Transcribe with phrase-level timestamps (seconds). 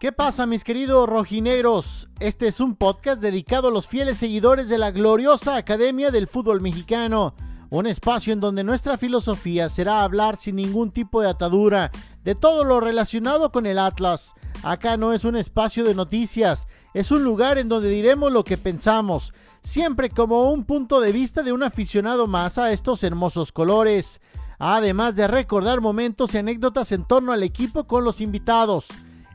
[0.00, 2.08] ¿Qué pasa mis queridos rojineros?
[2.20, 6.60] Este es un podcast dedicado a los fieles seguidores de la gloriosa Academia del Fútbol
[6.60, 7.34] Mexicano,
[7.68, 11.90] un espacio en donde nuestra filosofía será hablar sin ningún tipo de atadura
[12.22, 14.34] de todo lo relacionado con el Atlas.
[14.62, 18.56] Acá no es un espacio de noticias, es un lugar en donde diremos lo que
[18.56, 19.34] pensamos,
[19.64, 24.20] siempre como un punto de vista de un aficionado más a estos hermosos colores,
[24.60, 28.86] además de recordar momentos y anécdotas en torno al equipo con los invitados.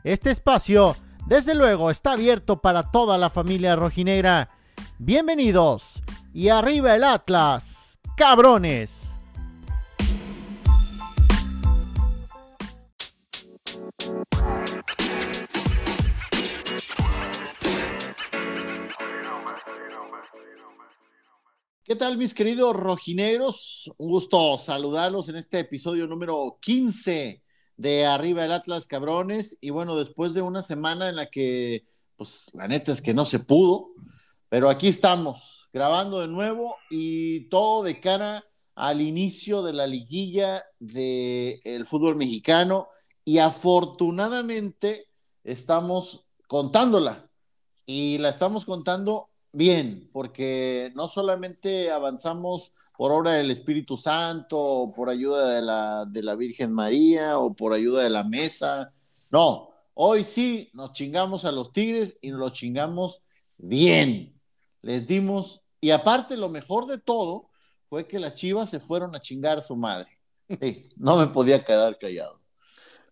[0.04, 0.94] Este espacio,
[1.26, 4.50] desde luego, está abierto para toda la familia rojinegra.
[4.98, 6.02] Bienvenidos
[6.34, 9.08] y arriba el Atlas, cabrones.
[21.82, 23.90] ¿Qué tal mis queridos rojinegros?
[23.96, 27.43] Un gusto saludarlos en este episodio número 15
[27.76, 29.58] de arriba el Atlas cabrones.
[29.60, 31.84] Y bueno, después de una semana en la que
[32.16, 33.90] pues la neta es que no se pudo,
[34.48, 38.44] pero aquí estamos grabando de nuevo y todo de cara
[38.76, 42.88] al inicio de la liguilla del fútbol mexicano.
[43.24, 45.08] Y afortunadamente
[45.42, 47.28] estamos contándola.
[47.86, 54.92] Y la estamos contando bien porque no solamente avanzamos por obra del Espíritu Santo, o
[54.92, 58.92] por ayuda de la, de la Virgen María, o por ayuda de la mesa.
[59.30, 63.22] No, hoy sí nos chingamos a los Tigres y nos los chingamos
[63.56, 64.40] bien.
[64.82, 67.50] Les dimos, y aparte lo mejor de todo
[67.88, 70.10] fue que las chivas se fueron a chingar a su madre.
[70.96, 72.40] no me podía quedar callado.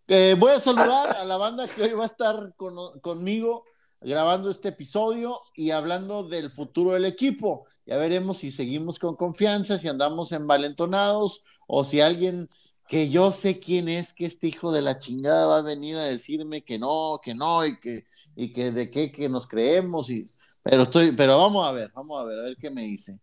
[0.07, 3.65] Eh, voy a saludar a la banda que hoy va a estar conmigo
[4.01, 7.67] grabando este episodio y hablando del futuro del equipo.
[7.87, 12.49] Ya veremos si seguimos con confianza, si andamos envalentonados o si alguien
[12.89, 16.05] que yo sé quién es, que este hijo de la chingada va a venir a
[16.05, 18.05] decirme que no, que no y que,
[18.37, 20.11] y que de qué que nos creemos.
[20.11, 20.25] Y,
[20.63, 23.21] pero, estoy, pero vamos a ver, vamos a ver, a ver qué me dice.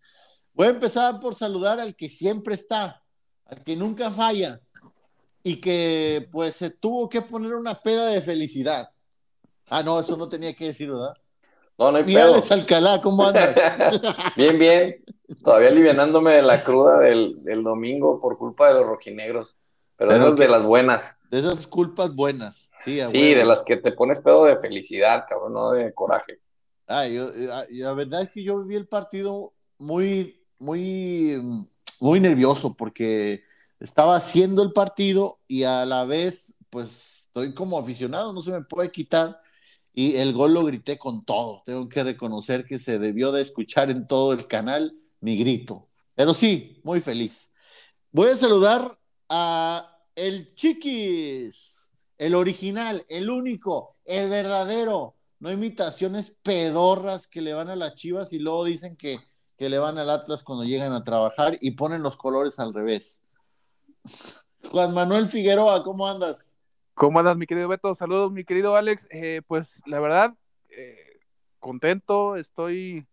[0.53, 3.03] Voy a empezar por saludar al que siempre está,
[3.45, 4.59] al que nunca falla
[5.43, 8.89] y que pues se tuvo que poner una peda de felicidad.
[9.67, 11.13] Ah, no, eso no tenía que decir, ¿verdad?
[11.79, 12.43] No, no hay pedo.
[12.49, 13.55] Alcalá, ¿cómo andas?
[14.35, 15.03] bien, bien.
[15.41, 19.57] Todavía alivianándome de la cruda del, del domingo por culpa de los rojinegros.
[19.95, 21.21] Pero, Pero de las buenas.
[21.31, 22.69] De esas culpas buenas.
[22.83, 26.39] Sí, sí de las que te pones pedo de felicidad, cabrón, no de coraje.
[26.85, 31.65] Ah, yo, ah, la verdad es que yo viví el partido muy, muy,
[32.01, 33.43] muy nervioso porque
[33.79, 38.63] estaba haciendo el partido y a la vez, pues, estoy como aficionado, no se me
[38.63, 39.39] puede quitar
[39.93, 41.63] y el gol lo grité con todo.
[41.65, 45.87] Tengo que reconocer que se debió de escuchar en todo el canal mi grito.
[46.15, 47.49] Pero sí, muy feliz.
[48.11, 48.97] Voy a saludar
[49.29, 55.15] a el Chiquis, el original, el único, el verdadero.
[55.39, 59.19] No imitaciones pedorras que le van a las chivas y luego dicen que,
[59.57, 63.21] que le van al Atlas cuando llegan a trabajar y ponen los colores al revés.
[64.71, 66.53] Juan Manuel Figueroa, ¿cómo andas?
[66.99, 67.95] ¿Cómo andas, mi querido Beto?
[67.95, 69.07] Saludos, mi querido Alex.
[69.09, 70.35] Eh, pues la verdad,
[70.67, 71.21] eh,
[71.57, 73.07] contento, estoy,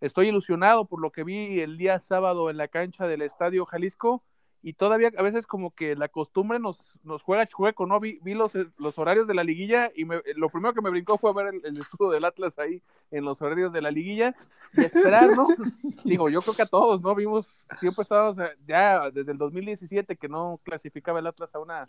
[0.00, 4.22] estoy ilusionado por lo que vi el día sábado en la cancha del Estadio Jalisco
[4.62, 7.98] y todavía a veces como que la costumbre nos, nos juega chueco, ¿no?
[7.98, 10.04] Vi, vi los, los, horarios de la liguilla y
[10.36, 13.72] lo primero que me brincó fue ver el, escudo del Atlas ahí en los horarios
[13.72, 14.34] de la liguilla
[14.74, 15.46] y esperar, ¿no?
[16.04, 17.14] Digo, yo creo que a todos, ¿no?
[17.14, 21.86] Vimos, siempre estábamos eh, ya desde el 2017 que no clasificaba el Atlas a una,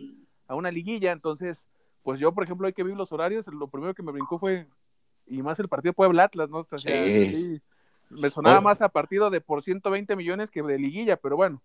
[0.48, 1.66] a una liguilla, entonces,
[2.04, 4.66] pues yo, por ejemplo, hay que vi los horarios, lo primero que me brincó fue,
[5.28, 6.60] y más el partido Puebla-Atlas, ¿no?
[6.60, 7.62] O sí.
[8.12, 11.62] me sonaba más a partido de por 120 millones que de liguilla, pero bueno.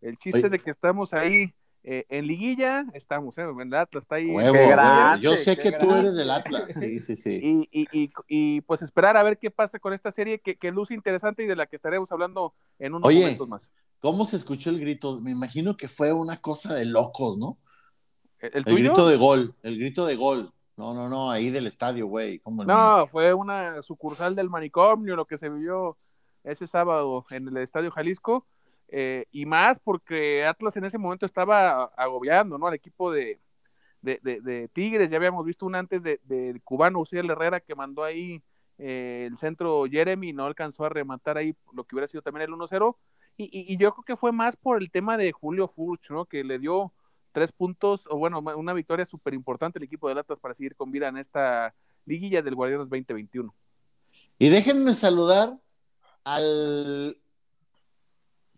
[0.00, 1.54] El chiste de que estamos ahí
[1.88, 3.42] eh, en liguilla, estamos, ¿eh?
[3.42, 4.34] El Atlas está ahí.
[5.20, 6.64] Yo sé que tú eres del Atlas.
[6.74, 7.40] Sí, sí, sí.
[7.40, 10.72] Y, y, y, y, pues esperar a ver qué pasa con esta serie que, que
[10.72, 13.70] luce interesante y de la que estaremos hablando en unos momentos más.
[14.00, 15.20] ¿Cómo se escuchó el grito?
[15.20, 17.56] Me imagino que fue una cosa de locos, ¿no?
[18.40, 20.52] ¿El, grito de gol, el grito de gol.
[20.76, 22.42] No, no, no, ahí del estadio, güey.
[22.66, 25.96] No, fue una sucursal del manicomio, lo que se vivió
[26.42, 28.44] ese sábado en el Estadio Jalisco
[28.88, 32.66] eh, y más porque Atlas en ese momento estaba agobiando, ¿no?
[32.66, 33.40] Al equipo de,
[34.00, 38.42] de, Tigres, ya habíamos visto un antes de, cubano Uciel Herrera que mandó ahí
[38.78, 42.54] eh, el centro Jeremy, no alcanzó a rematar ahí lo que hubiera sido también el
[42.54, 42.96] 1-0.
[43.38, 46.24] Y, y, yo creo que fue más por el tema de Julio Furch, ¿no?
[46.24, 46.92] Que le dio
[47.32, 50.90] tres puntos, o bueno, una victoria súper importante al equipo de Atlas para seguir con
[50.90, 51.74] vida en esta
[52.06, 53.54] liguilla del Guardianes 2021.
[54.38, 55.58] Y déjenme saludar
[56.24, 57.18] al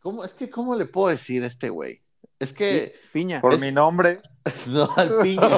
[0.01, 2.03] ¿Cómo, es que, ¿cómo le puedo decir a este güey?
[2.39, 2.95] Es que.
[3.13, 3.41] Piña.
[3.41, 4.21] Por Es- mi nombre.
[4.69, 5.43] No, al piña.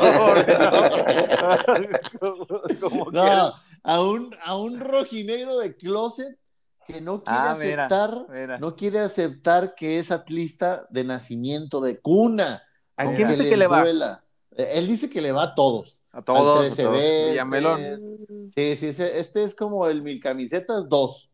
[3.13, 6.39] No, a un, a un rojinegro de closet
[6.87, 8.59] que no quiere Ah, mira, aceptar, mira.
[8.59, 12.63] no quiere aceptar que es atlista de nacimiento, de cuna.
[12.97, 13.81] ¿A quién dice que le va?
[13.83, 14.25] duela.
[14.57, 15.99] Eh, Él dice que le va a todos.
[16.13, 16.59] A todos.
[16.59, 16.97] al a 13 todos.
[16.99, 17.31] veces.
[17.31, 17.81] Villamelón.
[18.57, 21.30] Sí, sí, este es como el mil camisetas 2.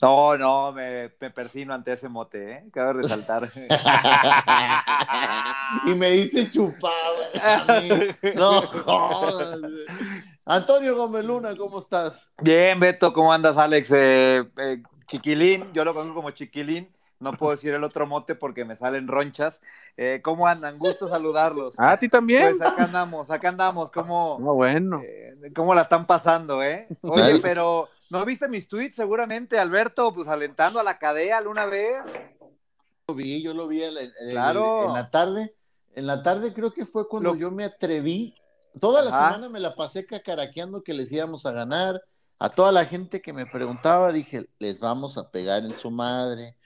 [0.00, 2.64] No, no, me, me persino ante ese mote, ¿eh?
[2.72, 3.42] Cabe resaltar.
[5.86, 6.94] y me dice chupado.
[8.34, 9.60] No jodas.
[9.60, 9.84] güey.
[10.46, 12.28] Antonio Gómez Luna, ¿cómo estás?
[12.40, 13.90] Bien, Beto, ¿cómo andas, Alex?
[13.92, 16.92] Eh, eh, chiquilín, yo lo conozco como Chiquilín.
[17.20, 19.60] No puedo decir el otro mote porque me salen ronchas.
[19.96, 20.78] Eh, ¿Cómo andan?
[20.78, 21.74] Gusto saludarlos.
[21.76, 22.56] Ah, ¿A ti también?
[22.56, 23.90] Pues acá andamos, acá andamos.
[23.90, 25.02] ¿Cómo, No, bueno.
[25.04, 26.86] eh, ¿Cómo la están pasando, eh?
[27.02, 30.12] Oye, pero ¿no viste mis tweets seguramente, Alberto?
[30.14, 32.04] Pues alentando a la cadea alguna vez.
[33.08, 35.54] Lo vi, yo lo vi en, la tarde.
[35.94, 38.34] En la tarde creo que fue cuando Lo- yo me atreví.
[38.80, 42.00] Toda la semana me la pasé cacaraqueando que les íbamos a ganar.
[42.38, 46.56] A toda la gente que me preguntaba, dije, les vamos a pegar en su madre,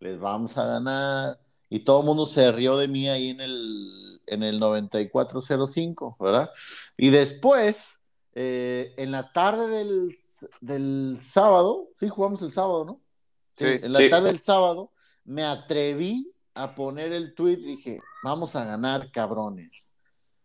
[0.00, 1.38] les vamos a ganar.
[1.68, 6.50] Y todo el mundo se rió de mí ahí en el, en el 9405, ¿verdad?
[6.96, 7.98] Y después,
[8.32, 10.16] eh, en la tarde del,
[10.60, 13.00] del sábado, sí, jugamos el sábado, ¿no?
[13.56, 13.80] Sí, Sí.
[13.82, 14.10] en la Sí.
[14.10, 14.92] tarde del sábado
[15.24, 19.92] me atreví a poner el tweet, dije, vamos a ganar, cabrones.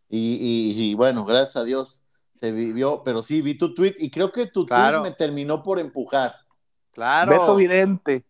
[0.09, 0.37] Y,
[0.75, 2.01] y- y bueno, gracias a Dios
[2.31, 4.99] se vivió, pero sí, vi tu tweet y creo que tu Claro.
[4.99, 6.35] tweet me terminó por empujar.
[6.91, 7.31] Claro.
[7.31, 8.25] Beto Vidente.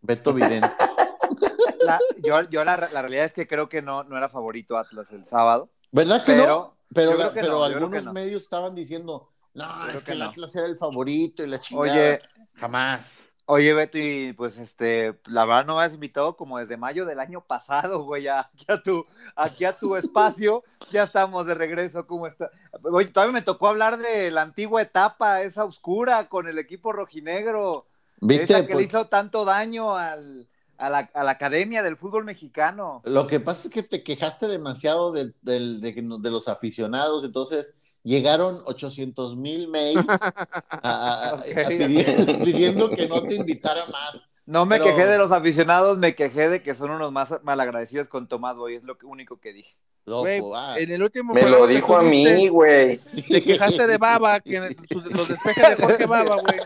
[0.00, 0.70] Beto Vidente.
[1.80, 5.10] La- yo yo la, la realidad es que creo que no, no era favorito Atlas
[5.12, 5.70] el sábado.
[5.90, 6.76] ¿Verdad que Pero, no?
[6.94, 8.12] Pero, que pero no, algunos no.
[8.12, 10.24] medios estaban diciendo, no, creo es que, que el no.
[10.26, 12.18] Atlas era el favorito y la chingada.
[12.18, 12.22] Oye,
[12.54, 13.18] jamás.
[13.46, 17.18] Oye, Beto, y pues este, la verdad no me has invitado como desde mayo del
[17.18, 19.04] año pasado, güey, a- aquí a tu,
[19.34, 22.48] aquí a tu espacio, ya estamos de regreso, ¿cómo está?
[22.84, 27.86] Oye, todavía me tocó hablar de la antigua etapa, esa oscura con el equipo rojinegro,
[28.20, 28.44] ¿Viste?
[28.44, 30.48] esa que le Porque hizo tanto daño al,
[30.78, 33.02] a, la, a la academia del fútbol mexicano.
[33.04, 39.36] Lo que pasa es que te quejaste demasiado de, de los aficionados, entonces llegaron 800
[39.36, 40.32] mil mails a-
[40.82, 41.42] a- a- Ok.
[41.64, 44.22] a pidiendo, pidiendo que no te invitara más.
[44.46, 48.08] No me Pero- quejé de los aficionados, me quejé de que son unos más malagradecidos
[48.08, 49.76] con Tomás Boy, es lo único que dije.
[50.06, 50.76] Loco, ah.
[50.78, 52.98] en el último Me lo dijo a mí, güey.
[53.28, 56.58] Te quejaste de Baba, que en el- sus- los despejes de Jorge Baba, güey.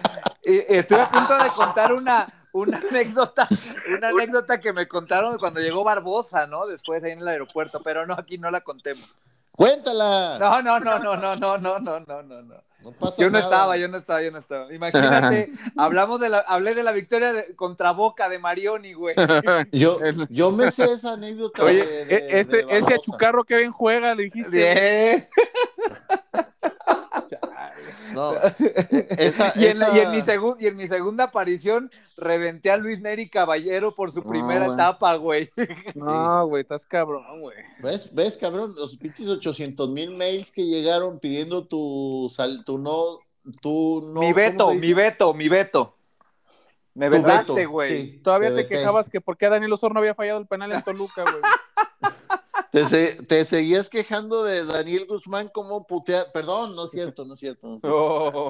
[0.69, 3.47] Estoy a punto de contar una, una anécdota,
[3.99, 6.67] una anécdota que me contaron cuando llegó Barbosa, ¿no?
[6.67, 9.11] Después ahí en el aeropuerto, pero no, aquí no la contemos.
[9.57, 10.39] Cuéntala.
[10.39, 12.55] No, no, no, no, no, no, no, no, no, no, no.
[13.01, 13.45] Pasa Yo no nada.
[13.45, 14.71] estaba, yo no estaba, yo no estaba.
[14.75, 19.15] Imagínate, hablamos de la, hablé de la victoria de- contra Boca de Marioni, güey.
[19.73, 19.99] Yo,
[20.29, 21.65] yo me sé esa anécdota.
[21.65, 24.51] Oye, de- de- e- ese, de ese achucarro que bien juega, le dijiste.
[24.51, 25.29] Bien.
[28.15, 28.33] No,
[29.19, 32.77] esa, Y en, esa- y en mi segun- y en mi segunda aparición reventé a
[32.77, 35.51] Luis Neri Caballero por su primera etapa, güey.
[35.95, 37.57] No, güey, estás cabrón, güey.
[37.81, 38.75] ¿Ves, ves, cabrón?
[38.77, 43.19] Los pinches 800 mil mails que llegaron pidiendo tu, sal, tu no,
[43.61, 44.21] tu no.
[44.21, 45.97] mi ¿cómo veto, mi veto, mi veto.
[46.95, 47.91] Me vetaste, güey.
[47.97, 51.23] sí, Todavía te, quejabas que por qué Daniel Osorno había fallado el penal en Toluca,
[51.23, 51.35] güey.
[52.75, 56.25] Te, se- te seguías quejando de Daniel Guzmán como putea.
[56.33, 57.69] Perdón, no es cierto, no es cierto.
[57.69, 57.97] no es cierto.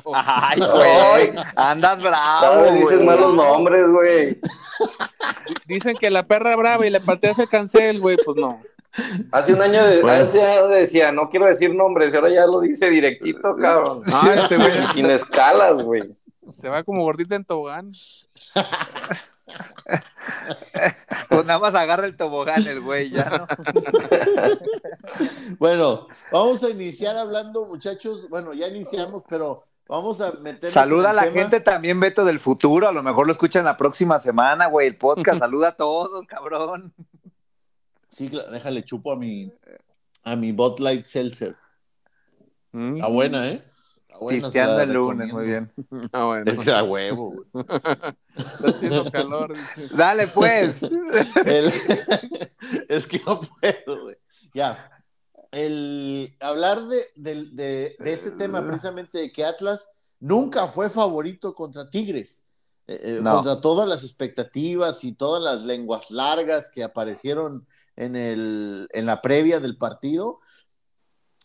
[0.02, 0.12] Oh.
[0.14, 1.32] Ay, güey.
[1.54, 4.40] Andas bravo, dices malos nombres, güey.
[5.66, 8.62] Dicen que la perra brava y le pateas el cancel, güey, pues no.
[9.30, 10.24] Hace un año, de, Bueno.
[10.24, 10.38] hace
[10.70, 14.02] decía, no quiero decir nombres, y ahora ya lo dice directito, cabrón.
[14.06, 16.02] Ah, este güey Y sin escalas, güey.
[16.50, 17.92] se va como gordita en tobogán.
[21.28, 23.46] Pues nada más agarra el tobogán el güey, ya, ¿no?
[25.58, 28.28] Bueno, vamos a iniciar hablando, muchachos.
[28.28, 30.70] Bueno, ya iniciamos, pero vamos a meter.
[30.70, 32.88] Saluda a la gente también, Beto, del futuro.
[32.88, 35.38] A lo mejor lo escuchan la próxima semana, güey, el podcast.
[35.40, 36.92] Saluda a todos, cabrón.
[38.08, 39.52] Sí, déjale chupo a mi,
[40.22, 41.56] a mi Bot Light Seltzer.
[42.72, 42.96] Mm.
[42.96, 43.64] Está buena, ¿eh?
[44.30, 45.72] Está se Pisteando el lunes, muy bien.
[46.12, 46.50] Ah, bueno.
[46.50, 47.44] Es que a huevo.
[47.54, 49.54] Está haciendo calor.
[49.76, 49.94] dice.
[49.96, 50.82] Dale, pues.
[50.82, 51.72] El-
[52.88, 54.16] es que no puedo, güey.
[54.54, 54.90] Ya.
[55.50, 59.88] El hablar de, de- de ese tema, precisamente de que Atlas
[60.20, 62.42] nunca fue favorito contra Tigres.
[62.86, 63.34] Eh, eh, No.
[63.34, 67.66] Contra todas las expectativas y todas las lenguas largas que aparecieron
[67.96, 70.40] en, el, en la previa del partido,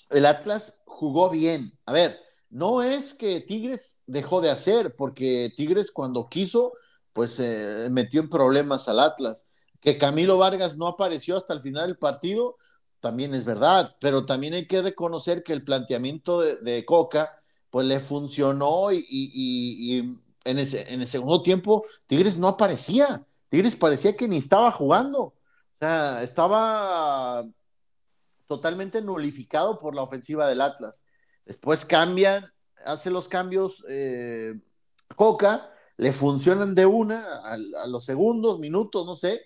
[0.10, 1.78] el Atlas jugó bien.
[1.86, 2.20] A ver,
[2.50, 6.74] no es que Tigres dejó de hacer, porque Tigres cuando quiso,
[7.14, 9.46] pues eh, metió en problemas al Atlas.
[9.80, 12.58] Que Camilo Vargas no apareció hasta el final del partido,
[13.00, 18.00] también es verdad, pero también hay que reconocer que el planteamiento de, Coca, pues le
[18.00, 23.26] funcionó y, en, ese, en el segundo tiempo Tigres no aparecía.
[23.50, 25.22] Tigres parecía que ni estaba jugando.
[25.22, 25.34] O
[25.80, 27.46] sea, estaba
[28.48, 31.04] totalmente nulificado por la ofensiva del Atlas.
[31.50, 32.46] Después cambian,
[32.86, 34.54] hace los cambios eh,
[35.16, 39.42] Coca, le funcionan de una a, los segundos, minutos, no sé,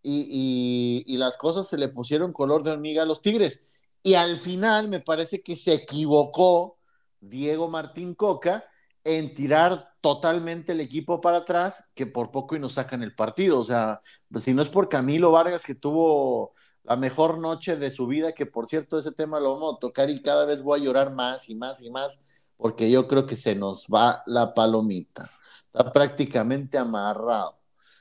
[0.00, 3.64] y, y, las cosas se le pusieron color de hormiga a los Tigres.
[4.04, 6.78] Y al final me parece que se equivocó
[7.18, 8.64] Diego Martín Coca
[9.02, 13.58] en tirar totalmente el equipo para atrás, que por poco y nos sacan el partido.
[13.58, 14.00] O sea,
[14.38, 16.54] si no es por Camilo Vargas que tuvo
[16.88, 20.08] la mejor noche de su vida, que por cierto ese tema lo vamos a tocar
[20.08, 22.20] y cada vez voy a llorar más y más y más,
[22.56, 25.30] porque yo creo que se nos va la palomita.
[25.66, 27.58] Está prácticamente amarrado.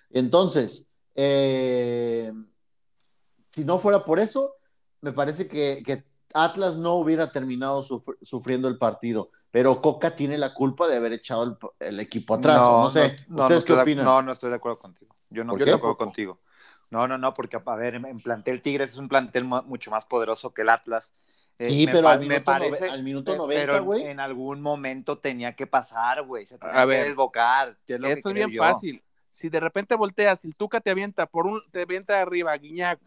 [0.09, 2.31] Entonces, eh,
[3.49, 4.55] si no fuera por eso,
[5.01, 7.81] me parece que, Atlas no hubiera terminado
[8.21, 12.59] sufriendo el partido, pero Coca tiene la culpa de haber echado el, equipo atrás.
[12.59, 14.05] No, sé, ¿ustedes qué opinan?
[14.05, 15.15] no, no estoy de acuerdo contigo.
[15.29, 16.39] Yo no estoy de acuerdo contigo.
[16.89, 20.53] No, no, no, porque a ver, en plantel Tigres es un plantel mucho más poderoso
[20.53, 21.13] que el Atlas.
[21.59, 24.05] Eh, sí, pero al minuto, parece, al minuto 90, güey.
[24.05, 26.45] En algún momento tenía que pasar, güey.
[26.45, 27.77] Se tenía a que desbocar.
[27.87, 29.03] esto es bien fácil.
[29.29, 32.99] Si de repente volteas, el Tuca te avienta por un, te avienta arriba, Guiñac,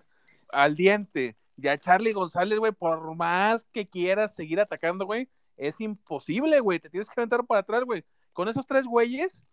[0.53, 6.61] al diente, ya Charlie González, güey, por más que quieras seguir atacando, güey, es imposible,
[6.61, 6.79] güey.
[6.79, 8.05] Te tienes que aventar para atrás, güey.
[8.33, 9.49] Con esos tres güeyes,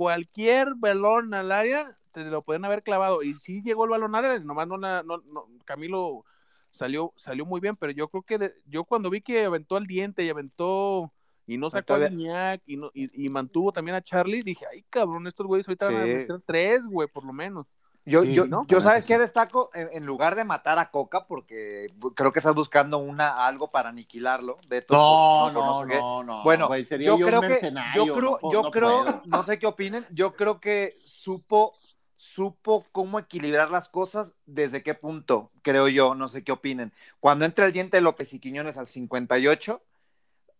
[0.00, 3.22] cualquier balón al área te lo pueden haber clavado.
[3.22, 6.24] Y sí llegó el balón al área, nomás no, no, no Camilo
[6.70, 10.24] salió, salió muy bien, pero yo creo que yo cuando vi que aventó al diente
[10.24, 11.12] y aventó
[11.46, 15.26] y no sacó a Iñak y, no, y, mantuvo también a Charlie, dije, ay cabrón,
[15.26, 17.66] estos güeyes ahorita van a meter tres, güey, por lo menos.
[18.06, 22.38] Yo, yo, yo sabes qué destaco, en, lugar de matar a Coca, porque creo que
[22.38, 24.56] estás buscando una algo para aniquilarlo.
[24.68, 29.58] De no, no, no, no, Bueno, yo, creo que, yo creo, yo creo, no sé
[29.58, 31.74] qué opinen, yo creo que supo,
[32.16, 36.92] supo cómo equilibrar las cosas, desde qué punto, creo yo, no sé qué opinen.
[37.20, 39.82] Cuando entra el diente de López y Quiñones al 58,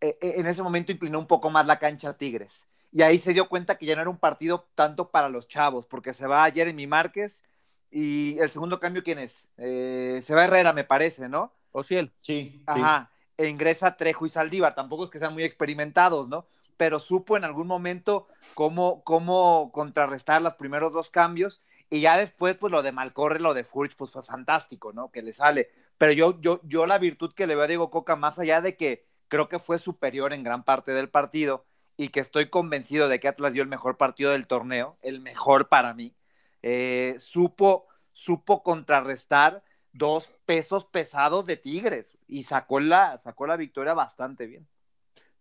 [0.03, 3.19] eh, eh, en ese momento inclinó un poco más la cancha a Tigres y ahí
[3.19, 6.27] se dio cuenta que ya no era un partido tanto para los chavos, porque se
[6.27, 7.45] va Jeremy Márquez
[7.91, 9.49] y el segundo cambio, ¿quién es?
[9.57, 11.53] Eh, se va Herrera, me parece, ¿no?
[11.73, 11.83] O
[12.21, 12.63] Sí.
[12.67, 13.11] Ajá.
[13.37, 16.47] E ingresa Trejo y Saldívar, tampoco es que sean muy experimentados, ¿no?
[16.77, 22.57] Pero supo en algún momento cómo, cómo contrarrestar los primeros dos cambios y ya después,
[22.57, 25.11] pues lo de Malcorre, lo de Furch, pues fue fantástico, ¿no?
[25.11, 25.71] Que le sale.
[25.99, 28.77] Pero yo, yo, yo la virtud que le veo a Diego Coca, más allá de
[28.77, 31.65] que creo que fue superior en gran parte del partido,
[32.01, 35.69] y que estoy convencido de que Atlas dio el mejor partido del torneo, el mejor
[35.69, 36.17] para mí,
[36.63, 43.93] eh, supo, supo contrarrestar dos pesos pesados de Tigres y sacó la, sacó la victoria
[43.93, 44.67] bastante bien.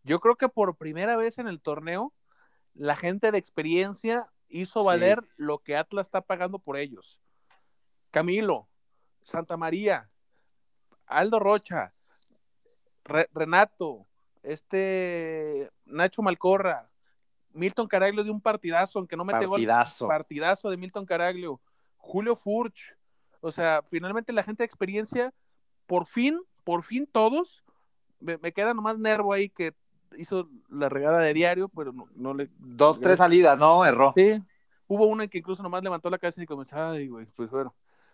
[0.03, 2.13] Yo creo que por primera vez en el torneo,
[2.73, 7.21] la gente de experiencia hizo valer lo que Atlas está pagando por ellos.
[8.11, 8.67] Camilo,
[9.23, 10.09] Santa María,
[11.05, 11.93] Aldo Rocha,
[13.05, 14.08] Renato,
[14.43, 16.89] este Nacho Malcorra,
[17.53, 20.05] Milton Caraglio de un partidazo, aunque no mete partidazo.
[20.05, 20.15] gol.
[20.15, 21.59] Partidazo de Milton Caraglio,
[21.97, 22.95] Julio Furch,
[23.41, 25.33] o sea, finalmente la gente de experiencia,
[25.87, 27.63] por fin, por fin todos,
[28.19, 29.73] me, queda nomás Nervo ahí que
[30.17, 32.49] hizo la regada de diario, pero no, le...
[32.57, 34.13] Dos, tres salidas, no, erró.
[34.15, 34.41] Sí,
[34.87, 37.73] hubo una que incluso nomás levantó la cabeza y comenzó, ay, güey, pues bueno.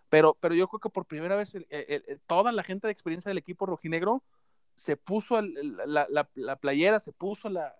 [0.09, 1.53] Pero, pero yo creo que por primera vez
[2.27, 4.21] toda la gente de experiencia del equipo rojinegro
[4.75, 7.75] se puso la, la, playera, se puso la,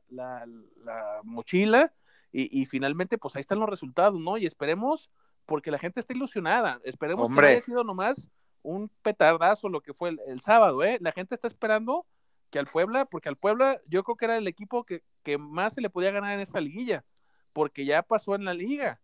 [1.24, 1.94] mochila
[2.32, 4.38] y, finalmente pues ahí están los resultados, ¿no?
[4.38, 5.10] Y esperemos,
[5.46, 8.28] porque la gente está ilusionada, esperemos que haya sido nomás
[8.62, 10.98] un petardazo lo que fue el, sábado, ¿eh?
[11.00, 12.06] La gente está esperando
[12.50, 15.04] que al Puebla, porque al Puebla yo creo que era el equipo que,
[15.38, 17.06] más se le podía ganar en esta liguilla,
[17.54, 19.00] porque ya pasó en la liga,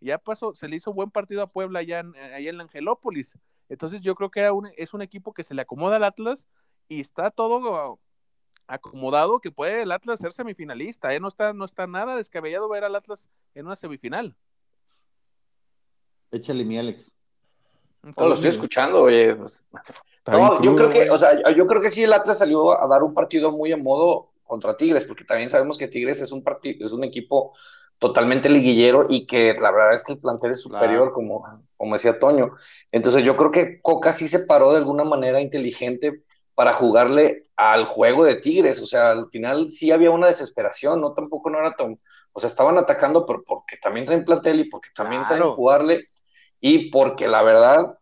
[0.00, 3.38] ya pasó, se le hizo buen partido a Puebla allá en, allá en Angelópolis.
[3.70, 6.46] Entonces yo creo que era un, es un equipo que se le acomoda al Atlas
[6.88, 7.98] y está todo
[8.66, 11.20] acomodado que puede el Atlas ser semifinalista, ¿eh?
[11.20, 14.34] no, está, no está nada descabellado ver al Atlas en una semifinal.
[16.30, 17.12] Échale mi Alex.
[18.02, 19.34] No, lo estoy escuchando, oye.
[19.34, 19.66] Pues.
[20.62, 23.14] yo creo que, o sea, yo creo que sí el Atlas salió a dar un
[23.14, 26.92] partido muy a modo contra Tigres, porque también sabemos que Tigres es un partido, es
[26.92, 27.54] un equipo
[27.98, 31.42] totalmente liguillero y que la verdad es que el plantel es superior, como,
[31.78, 32.54] como decía Toño.
[32.92, 36.24] Entonces yo creo que Coca sí se paró de alguna manera inteligente
[36.54, 38.80] para jugarle al juego de Tigres.
[38.82, 42.00] O sea, al final sí había una desesperación, no tampoco no era tan.
[42.32, 46.08] O sea, estaban atacando pero porque también traen plantel y porque también saben jugarle.
[46.60, 47.98] y porque la verdad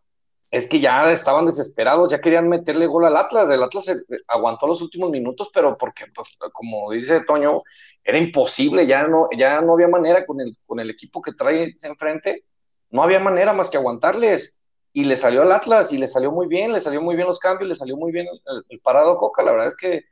[0.53, 3.49] es que ya estaban desesperados, ya querían meterle gol al Atlas.
[3.49, 3.91] El Atlas
[4.27, 7.63] aguantó los últimos minutos, pero porque, pues, como dice Toño,
[8.03, 11.73] era imposible, ya no, ya no había manera con el, con el equipo que trae
[11.81, 12.45] enfrente,
[12.91, 14.61] no había manera más que aguantarles.
[14.93, 17.39] Y le salió al Atlas y le salió muy bien, le salió muy bien los
[17.39, 19.43] cambios, le salió muy bien el, el parado Coca.
[19.43, 20.03] La verdad es que,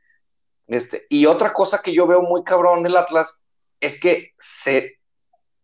[0.67, 3.45] este, y otra cosa que yo veo muy cabrón el Atlas
[3.79, 4.97] es que se,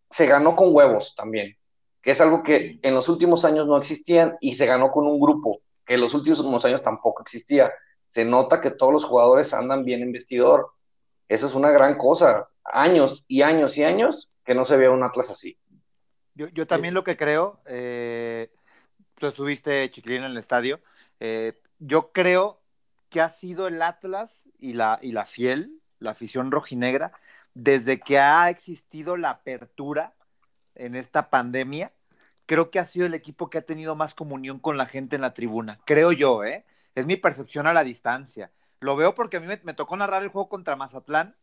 [0.08, 1.58] se ganó con huevos también
[2.02, 5.20] que es algo que en los últimos años no existían y se ganó con un
[5.20, 7.72] grupo que en los últimos años tampoco existía.
[8.06, 10.70] Se nota que todos los jugadores andan bien en vestidor.
[11.28, 12.48] Eso es una gran cosa.
[12.64, 15.58] Años y años y años que no se vea un Atlas así.
[16.34, 18.50] Yo, también lo que creo, eh,
[19.18, 20.80] tú estuviste chiquilín en el estadio,
[21.20, 22.60] eh, yo creo
[23.10, 27.12] que ha sido el Atlas y la, y la fiel, la afición rojinegra,
[27.54, 30.14] desde que ha existido la apertura
[30.74, 31.92] en esta pandemia,
[32.46, 35.22] creo que ha sido el equipo que ha tenido más comunión con la gente en
[35.22, 35.80] la tribuna.
[35.84, 36.64] Creo yo, ¿eh?
[36.94, 38.50] Es mi percepción a la distancia.
[38.80, 41.36] Lo veo porque a mí me, tocó narrar el juego contra Mazatlán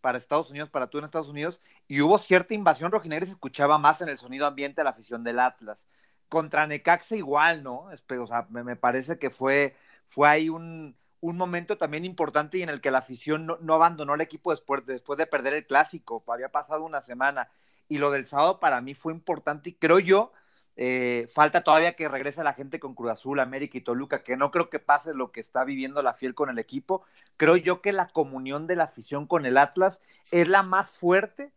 [0.00, 3.32] para Estados Unidos, para tú en Estados Unidos, y hubo cierta invasión rojinegra y se
[3.32, 5.88] escuchaba más en el sonido ambiente a la afición del Atlas.
[6.28, 7.88] Contra Necaxa igual, ¿no?
[7.88, 9.76] O sea, me, parece que fue,
[10.08, 13.74] fue ahí un, un momento también importante y en el que la afición no, no,
[13.74, 16.22] abandonó el equipo después, después de perder el clásico.
[16.28, 17.48] Había pasado una semana
[17.88, 20.32] y lo del sábado para mí fue importante y creo yo,
[20.80, 24.52] eh, falta todavía que regrese la gente con Cruz Azul, América y Toluca, que no
[24.52, 27.02] creo que pase lo que está viviendo la fiel con el equipo.
[27.36, 31.50] Creo yo que la comunión de la afición con el Atlas es la más fuerte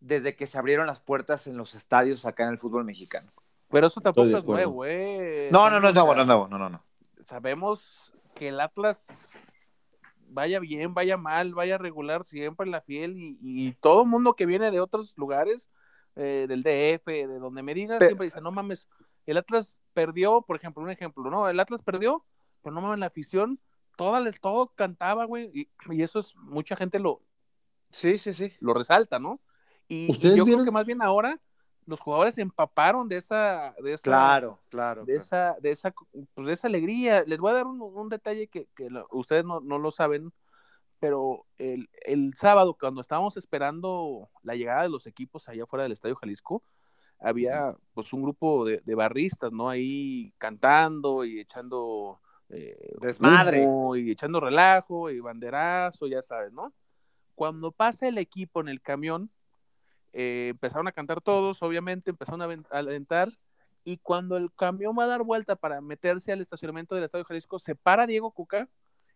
[0.00, 3.26] desde que se abrieron las puertas en los estadios acá en el fútbol mexicano.
[3.70, 5.48] Pero eso tampoco es nuevo, ¿eh?
[5.50, 6.80] No, no, no, no, no, no, no, no.
[7.24, 9.06] Sabemos que el Atlas
[10.28, 14.46] vaya bien, vaya mal, vaya regular, siempre la fiel y, y todo el mundo que
[14.46, 15.68] viene de otros lugares
[16.18, 18.88] eh, del DF, de donde me digan, siempre dice, no mames,
[19.26, 21.46] el Atlas perdió, por ejemplo, un ejemplo, ¿no?
[21.46, 22.24] El Atlas perdió,
[22.62, 23.60] pero no mames, la afición,
[23.96, 27.20] toda, todo cantaba, güey, y, eso es, mucha gente lo...
[27.90, 28.52] Sí, sí, sí.
[28.60, 29.40] Lo resalta, ¿no?
[29.88, 31.38] Y, yo creo que más bien ahora
[31.86, 35.94] los jugadores se empaparon de esa, de esa, claro, claro, de esa, de esa,
[36.34, 37.24] pues de esa alegría.
[37.26, 40.32] Les voy a dar un, detalle que, que ustedes no, no, lo saben,
[40.98, 45.92] pero el, el, sábado, cuando estábamos esperando la llegada de los equipos allá afuera del
[45.92, 46.62] Estadio Jalisco,
[47.18, 49.68] había pues un grupo de, de barristas, ¿no?
[49.68, 56.72] Ahí cantando y echando eh, desmadre y echando relajo y banderazo, ya sabes, ¿no?
[57.34, 59.30] Cuando pasa el equipo en el camión,
[60.18, 63.28] eh, empezaron a cantar todos, obviamente, empezaron a alentar,
[63.84, 67.58] y cuando el camión va a dar vuelta para meterse al estacionamiento del Estadio Jalisco,
[67.58, 68.66] se para Diego Cuca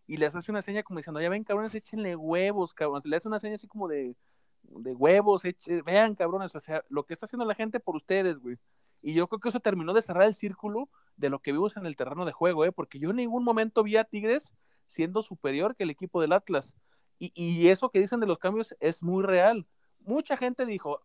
[0.07, 3.07] y les hace una seña como diciendo, ya ven, cabrones, échenle huevos, cabrones.
[3.07, 4.15] Le hace una seña así como de,
[4.63, 5.43] de huevos,
[5.87, 8.59] vean, cabrones, o sea, lo que está haciendo la gente por ustedes, güey.
[9.03, 11.87] Y yo creo que eso terminó de cerrar el círculo de lo que vimos en
[11.87, 12.73] el terreno de juego, ¿eh?
[12.73, 14.53] Porque yo en ningún momento vi a Tigres
[14.87, 16.75] siendo superior que el equipo del Atlas.
[17.19, 19.67] Y, y eso que dicen de los cambios es muy real.
[20.01, 21.03] Mucha gente dijo,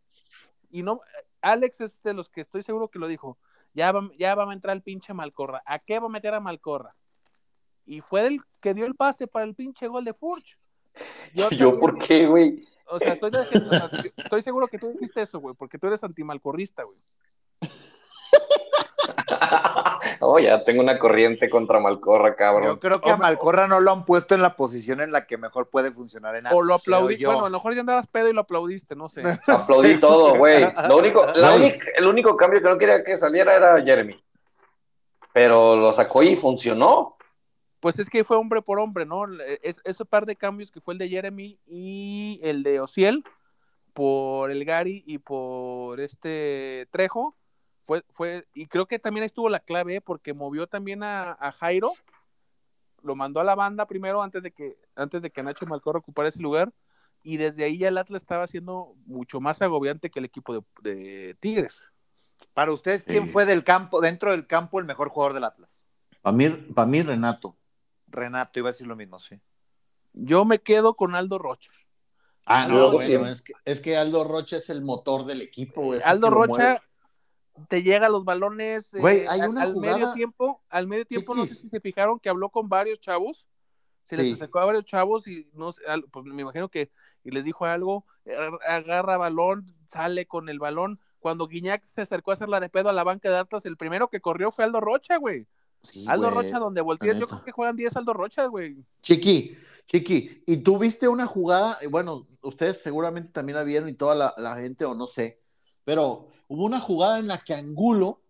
[0.69, 1.01] y no,
[1.41, 3.37] Alex es de los que estoy seguro que lo dijo,
[3.73, 5.61] ya va, ya va a entrar el pinche Malcorra.
[5.65, 6.95] ¿A qué va a meter a Malcorra?
[7.85, 10.57] y fue el que dio el pase para el pinche gol de Furch.
[11.33, 12.63] Yo, por qué, güey.
[12.87, 13.31] O sea, estoy,
[14.17, 16.97] estoy, seguro que tú dijiste eso, güey, porque tú eres antimalcorrista, güey.
[20.19, 22.75] oh, ya tengo una corriente contra Malcorra, cabrón.
[22.75, 25.37] Yo creo que a Malcorra no lo han puesto en la posición en la que
[25.37, 28.33] mejor puede funcionar en O lo aplaudí, bueno, a lo mejor ya andabas pedo y
[28.33, 29.21] lo aplaudiste, no sé.
[29.47, 30.65] Aplaudí todo, güey.
[30.87, 31.25] Lo único,
[31.97, 34.21] el único cambio que no quería que saliera era Jeremy.
[35.33, 37.15] Pero lo sacó y funcionó
[37.85, 39.25] pues es que fue hombre por hombre, ¿no?
[39.61, 43.23] Es, ese par de cambios que fue el de Jeremy y el de Ociel
[43.93, 47.35] por el Gary y por este Trejo,
[47.85, 50.01] fue, fue, y creo que también estuvo la clave, ¿eh?
[50.01, 51.91] porque movió también a, Jairo,
[53.03, 56.29] lo mandó a la banda primero antes de que, antes de que Nacho Malcorra ocupara
[56.29, 56.73] ese lugar,
[57.23, 61.37] y desde ahí ya el Atlas estaba siendo mucho más agobiante que el equipo de,
[61.39, 61.83] Tigres.
[62.53, 65.75] Para ustedes, ¿quién fue del campo, dentro del campo, el mejor jugador del Atlas?
[66.21, 67.55] Para mí, para mí, Renato.
[68.07, 69.39] Renato, iba a decir lo mismo, sí.
[70.13, 71.69] Yo me quedo con Aldo Rocha.
[72.45, 75.93] Ah, no, es, que, es que Aldo Rocha es el motor del equipo.
[76.03, 76.81] Aldo Rocha
[77.69, 81.79] te llega los balones eh, al, medio tiempo, al medio tiempo no sé si se
[81.79, 83.45] fijaron que habló con varios chavos,
[84.03, 85.73] se les acercó a varios chavos y no
[86.11, 86.91] pues me imagino que
[87.25, 88.05] y les dijo algo,
[88.65, 90.99] agarra balón, sale con el balón.
[91.19, 93.77] Cuando Guiñac se acercó a hacer la de pedo a la banca de Atlas, el
[93.77, 95.47] primero que corrió fue Aldo Rocha, güey.
[96.07, 98.77] Aldo Rocha, donde volteas, yo creo que juegan 10 Aldo Rocha, güey.
[99.01, 104.33] Chiqui, Chiqui, y tú viste una jugada, bueno, ustedes seguramente también la vieron y toda
[104.37, 105.39] la, gente, o no sé,
[105.85, 108.21] pero hubo una jugada en la que Angulo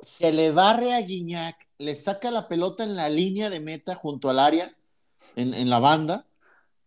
[0.00, 4.28] se le barre a Guiñac, le saca la pelota en la línea de meta junto
[4.28, 4.74] al área,
[5.36, 6.26] en, la banda.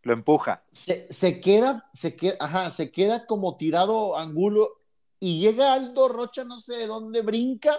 [0.03, 0.63] Lo empuja.
[0.71, 4.81] Se, se, queda, se queda, ajá, se queda como tirado angulo
[5.19, 7.75] y llega Aldo Rocha, no sé de dónde, brinca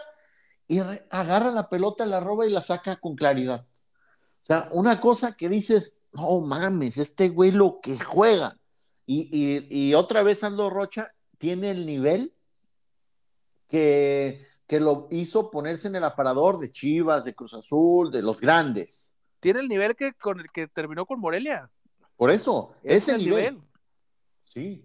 [0.67, 0.81] y
[1.11, 3.67] agarra la pelota, la roba y la saca con claridad.
[4.43, 8.59] O sea, una cosa que dices, no mames, este güey lo que juega.
[9.07, 12.35] Y, y otra vez Aldo Rocha tiene el nivel
[13.67, 18.41] que, que lo hizo ponerse en el aparador de Chivas, de Cruz Azul, de los
[18.41, 19.13] grandes.
[19.41, 21.71] Tiene el nivel que con el que terminó con Morelia.
[22.17, 23.63] Por eso, ese el nivel.
[24.45, 24.85] Sí.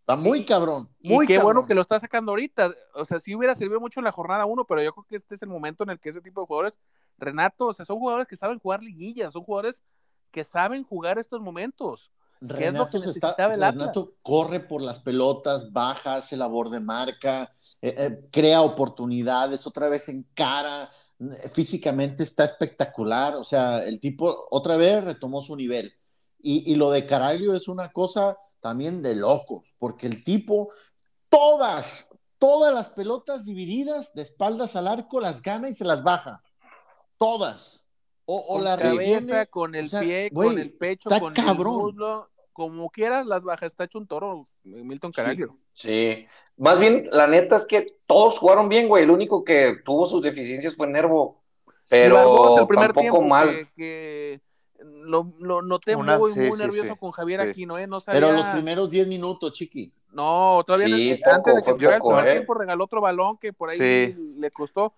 [0.00, 0.88] Está muy cabrón.
[1.00, 2.72] Muy qué bueno que lo está sacando ahorita.
[2.94, 5.34] O sea, sí hubiera servido mucho en la jornada uno, pero yo creo que este
[5.34, 6.78] es el momento en el que ese tipo de jugadores,
[7.18, 9.82] Renato, o sea, son jugadores que saben jugar liguillas, son jugadores
[10.30, 12.12] que saben jugar estos momentos.
[12.40, 18.62] Renato, está, Renato corre por las pelotas, baja, hace labor de marca, eh, eh, crea
[18.62, 20.90] oportunidades, otra vez en cara,
[21.52, 23.36] físicamente está espectacular.
[23.36, 25.92] O sea, el tipo otra vez retomó su nivel.
[26.40, 30.70] Y, y lo de Caraglio es una cosa también de locos, porque el tipo,
[31.28, 36.42] todas, todas las pelotas divididas de espaldas al arco las gana y se las baja.
[37.18, 37.85] Todas.
[38.28, 43.42] O, la cabeza, con el pie, con el pecho, con el muslo, como quieras las
[43.42, 45.56] baja, está hecho un toro, Milton Caraglio.
[45.74, 50.06] Sí, más bien, la neta es que todos jugaron bien, güey, el único que tuvo
[50.06, 51.40] sus deficiencias fue Nervo,
[51.88, 53.68] pero el primer tampoco mal.
[53.76, 54.40] que
[54.78, 57.86] lo, lo noté muy, muy nervioso con Javier Aquino, ¿eh?
[57.86, 58.20] No sabía...
[58.20, 59.92] Pero los primeros 10 minutos, chiqui.
[60.12, 62.32] No, todavía no, antes de que el primer ¿eh?
[62.32, 64.94] tiempo regaló otro balón que por ahí le costó,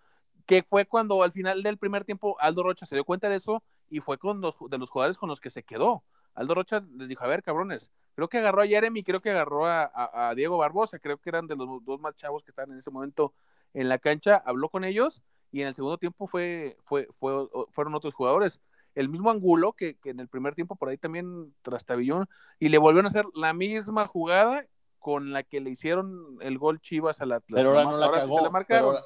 [0.49, 3.63] que fue cuando al final del primer tiempo Aldo Rocha se dio cuenta de eso
[3.91, 6.03] y fue con los, de los jugadores con los que se quedó.
[6.35, 9.67] Aldo Rocha les dijo, a ver, cabrones, creo que agarró a Jeremy, creo que agarró
[9.67, 12.79] a, a, Diego Barbosa, creo que eran de los dos más chavos que estaban en
[12.79, 13.35] ese momento
[13.75, 17.95] en la cancha, habló con ellos y en el segundo tiempo fue, fue, fue, fueron
[17.95, 18.59] otros jugadores
[18.95, 22.27] el mismo Angulo que, en el primer tiempo por ahí también trastabillón
[22.59, 24.67] y le volvieron a hacer la misma jugada
[24.99, 28.99] con la que le hicieron el gol Chivas a la Pero ahora no la cagó.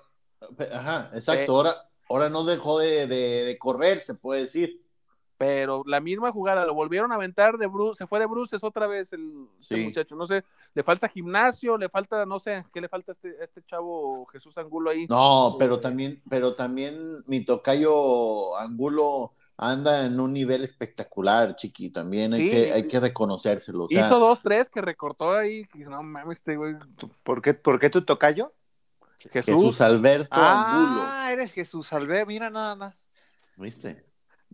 [0.72, 1.52] Ajá, exacto.
[1.52, 1.74] Eh, ahora,
[2.08, 4.80] ahora no dejó de, correr, se puede decir.
[5.38, 8.86] Pero la misma jugada, lo volvieron a aventar de Bruce, se fue de Bruces otra
[8.86, 9.48] vez el,
[9.84, 13.42] muchacho, no sé, le falta gimnasio, le falta, no sé, ¿qué le falta a este,
[13.42, 15.06] este chavo Jesús Angulo ahí?
[15.08, 22.34] No, pero también, pero también mi tocayo Angulo anda en un nivel espectacular, chiqui, también
[22.34, 23.86] hay, que, hay que reconocérselo.
[23.88, 26.74] Hizo dos, tres que recortó ahí, no mames, este güey.
[27.22, 28.52] ¿Por qué, ¿Por qué tu tocayo?
[29.30, 31.02] Jesús, Alberto Angulo.
[31.04, 32.94] Ah, eres Jesús Alberto, mira nada más.
[33.56, 34.04] ¿Viste?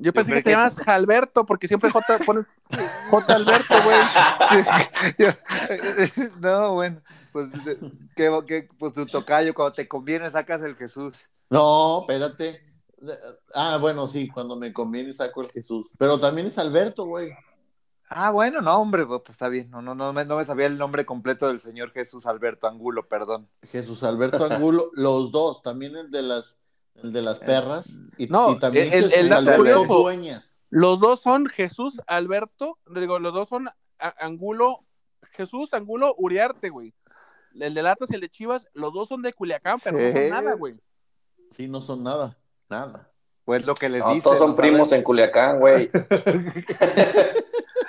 [0.01, 2.47] Yo pensé que te llamas Alberto, porque siempre J pones
[3.11, 3.99] J Alberto, güey.
[6.41, 7.01] no, bueno,
[7.33, 7.51] pues,
[8.15, 11.15] que, pues tu tocayo, cuando te conviene sacas el Jesús.
[11.51, 12.63] No, espérate.
[13.55, 15.87] Ah, bueno, sí, cuando me conviene saco el Jesús.
[15.99, 17.31] Pero también es Alberto, güey.
[18.11, 19.71] Ah, bueno, no, hombre, pues, pues está bien.
[19.71, 23.07] No, no, no, me, no me sabía el nombre completo del señor Jesús Alberto Angulo,
[23.07, 23.49] perdón.
[23.69, 26.59] Jesús Alberto Angulo, los dos, también el de las,
[26.95, 28.01] el de las perras.
[28.17, 30.69] Y, no, también el, Jesús Alberto Dueñas.
[30.71, 33.69] Los dos son Jesús Alberto, digo, los dos son
[33.99, 34.85] Angulo,
[35.33, 36.95] Jesús Angulo Uriarte, güey.
[37.55, 40.29] El de Latas y el de Chivas, los dos son de Culiacán, pero no son
[40.29, 40.77] nada, güey.
[41.57, 42.39] Sí, no son nada.
[42.69, 43.11] Nada.
[43.45, 45.91] Pues lo que les no, Todos son primos en Culiacán, güey.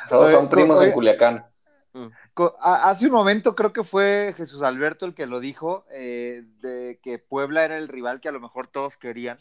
[0.10, 1.46] todos son primos en Culiacán.
[1.94, 2.08] Mm.
[2.62, 7.18] Hace un momento creo que fue Jesús Alberto el que lo dijo, eh, de que
[7.18, 9.38] Puebla era el rival que a lo mejor todos querían.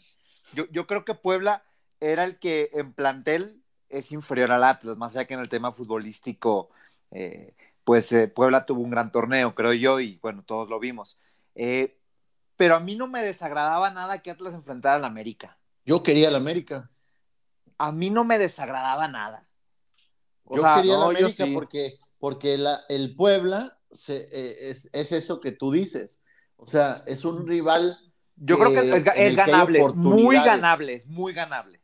[0.53, 1.63] Yo, yo creo que Puebla
[1.99, 5.71] era el que en plantel es inferior al Atlas, más allá que en el tema
[5.71, 6.69] futbolístico,
[7.11, 11.17] eh, pues eh, Puebla tuvo un gran torneo, creo yo, y bueno, todos lo vimos.
[11.55, 11.97] Eh,
[12.55, 15.57] pero a mí no me desagradaba nada que Atlas enfrentara al América.
[15.85, 16.89] Yo quería al América.
[17.77, 19.48] A mí no me desagradaba nada.
[20.49, 22.59] Yo quería al América porque, porque
[22.89, 26.19] el Puebla eh, es, eso que tú dices.
[26.57, 27.97] O sea, es un rival.
[28.35, 31.81] Yo creo que es, ganable, muy ganable, muy ganable.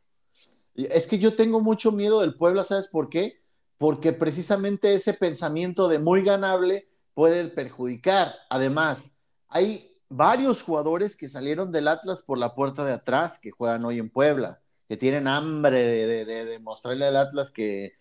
[0.74, 3.42] Es que yo tengo mucho miedo del Puebla, ¿sabes por qué?
[3.78, 8.34] Porque precisamente ese pensamiento de muy ganable puede perjudicar.
[8.48, 13.84] Además, hay varios jugadores que salieron del Atlas por la puerta de atrás, que juegan
[13.84, 17.94] hoy en Puebla, que tienen hambre de, de, mostrarle al Atlas que,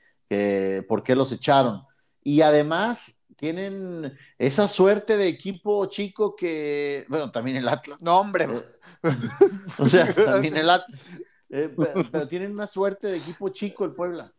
[0.87, 1.83] por qué los echaron.
[2.23, 8.01] Y además tienen esa suerte de equipo chico que, bueno, también el Atlas.
[8.01, 8.45] No, hombre.
[8.45, 9.09] Eh,
[9.77, 10.99] o sea, también el Atlas.
[11.49, 11.73] Eh,
[12.11, 14.33] pero, tienen una suerte de equipo chico el Puebla.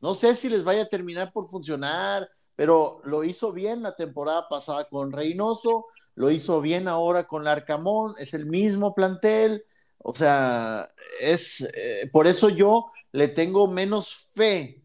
[0.00, 4.48] No sé si les vaya a terminar por funcionar, pero lo hizo bien la temporada
[4.48, 9.64] pasada con Reynoso, lo hizo bien ahora con Arcamón, es el mismo plantel,
[9.98, 10.88] o sea,
[11.20, 14.84] es eh, por eso yo le tengo menos fe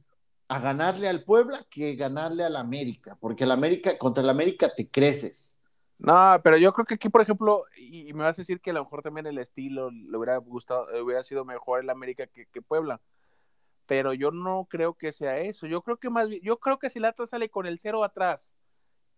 [0.56, 4.90] a ganarle al Puebla que ganarle al América, porque el América, contra el América te
[4.90, 5.60] creces.
[5.98, 8.74] No, pero yo creo que aquí, por ejemplo, y, me vas a decir que a
[8.74, 13.02] lo mejor también el estilo le hubiera gustado, hubiera sido mejor el América que, Puebla.
[13.86, 15.66] Pero yo no creo que sea eso.
[15.68, 18.04] Yo creo que más bien, yo creo que si el Atlas sale con el cero
[18.04, 18.54] atrás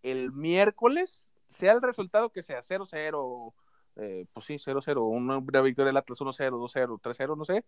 [0.02, 3.54] el miércoles, sea el resultado que sea, 0-0,
[3.96, 7.64] eh, pues sí, 0-0, una, victoria del Atlas 1-0, 2-0, 3-0, no sé.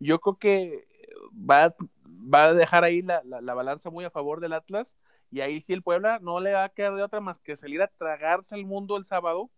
[0.00, 0.88] Yo creo que
[1.32, 1.74] va,
[2.10, 4.96] va a dejar ahí la, la balanza muy a favor del Atlas
[5.30, 7.80] y ahí sí el Puebla no le va a quedar de otra más que salir
[7.82, 9.50] a tragarse el mundo el sábado.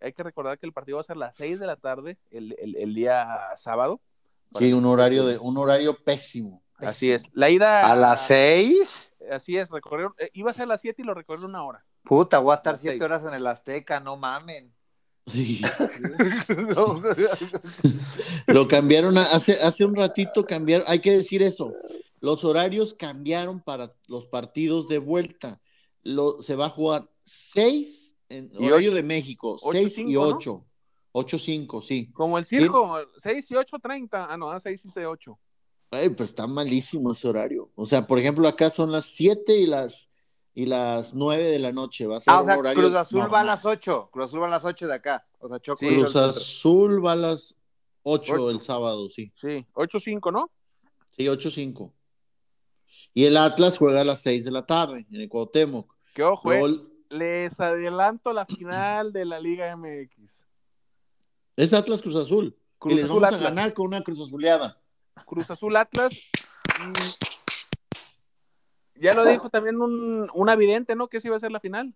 [0.00, 2.16] Hay que recordar que el partido va a ser a las 6 de la tarde,
[2.30, 4.00] el, día sábado.
[4.54, 7.24] Sí, un horario, de, un horario pésimo, Así es.
[7.34, 7.90] La ida.
[7.90, 9.12] ¿A las 6?
[9.30, 10.14] Así es, recorrieron.
[10.18, 11.84] Eh, iba a ser a las 7 y lo recorrieron una hora.
[12.02, 14.72] Puta, voy a estar 7 horas en el Azteca, no mamen.
[18.46, 21.72] lo cambiaron hace, hace un ratito, cambiaron, hay que decir eso.
[22.20, 25.60] Los horarios cambiaron para los partidos de vuelta.
[26.02, 30.66] Lo, se va a jugar 6 en horario de México, 6 y 8.
[31.12, 32.10] 8-5, sí.
[32.12, 34.32] Como el circo, 6 y 8, 30.
[34.32, 35.38] Ah, no, 6 y 8.
[35.90, 37.72] Ay, pues está malísimo ese horario.
[37.74, 40.09] O sea, por ejemplo, acá son las 7 y las
[40.60, 42.06] y las 9 de la noche.
[42.06, 44.10] Va a ser ah, o sea, Cruz Azul va a las 8.
[44.12, 45.26] Cruz Azul va a las 8 de acá.
[45.38, 47.56] O sea, Choco Cruz Azul va a las
[48.02, 49.32] 8, el sábado, sí.
[49.40, 50.50] Sí, 8-5, ¿no?
[51.16, 51.90] Sí, 8-5.
[53.14, 55.94] Y el Atlas juega a las 6 de la tarde en el Cuauhtémoc.
[56.12, 60.44] Que ojo, eh, les adelanto la final de la Liga MX.
[61.56, 62.54] Es Atlas Cruz Azul.
[62.84, 64.78] y les vamos a ganar con una Cruz Azuleada.
[65.24, 66.12] Cruz Azul Atlas.
[69.00, 71.08] Ya lo dijo también un, un evidente, ¿no?
[71.08, 71.94] Que sí iba a ser la final.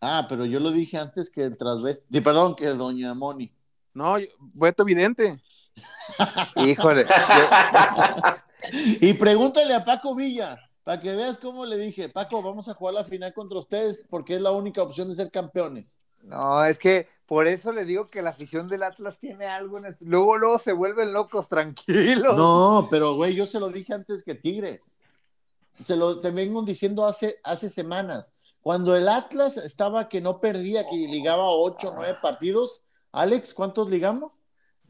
[0.00, 3.52] Ah, pero yo lo dije antes que el trasvesti, perdón, que Doña Moni.
[3.92, 5.40] No, Beto Evidente.
[6.56, 7.06] Híjole.
[9.00, 12.94] y pregúntale a Paco Villa, para que veas cómo le dije, Paco, vamos a jugar
[12.94, 16.00] la final contra ustedes porque es la única opción de ser campeones.
[16.22, 19.86] No, es que por eso le digo que la afición del Atlas tiene algo en
[19.86, 19.96] el...
[20.00, 22.36] Luego, luego se vuelven locos, tranquilos.
[22.36, 24.80] No, pero güey, yo se lo dije antes que Tigres.
[25.84, 28.32] Se lo te vengo diciendo hace, hace semanas.
[28.60, 33.88] Cuando el Atlas estaba que no perdía, que ligaba ocho o nueve partidos, Alex, ¿cuántos
[33.88, 34.32] ligamos?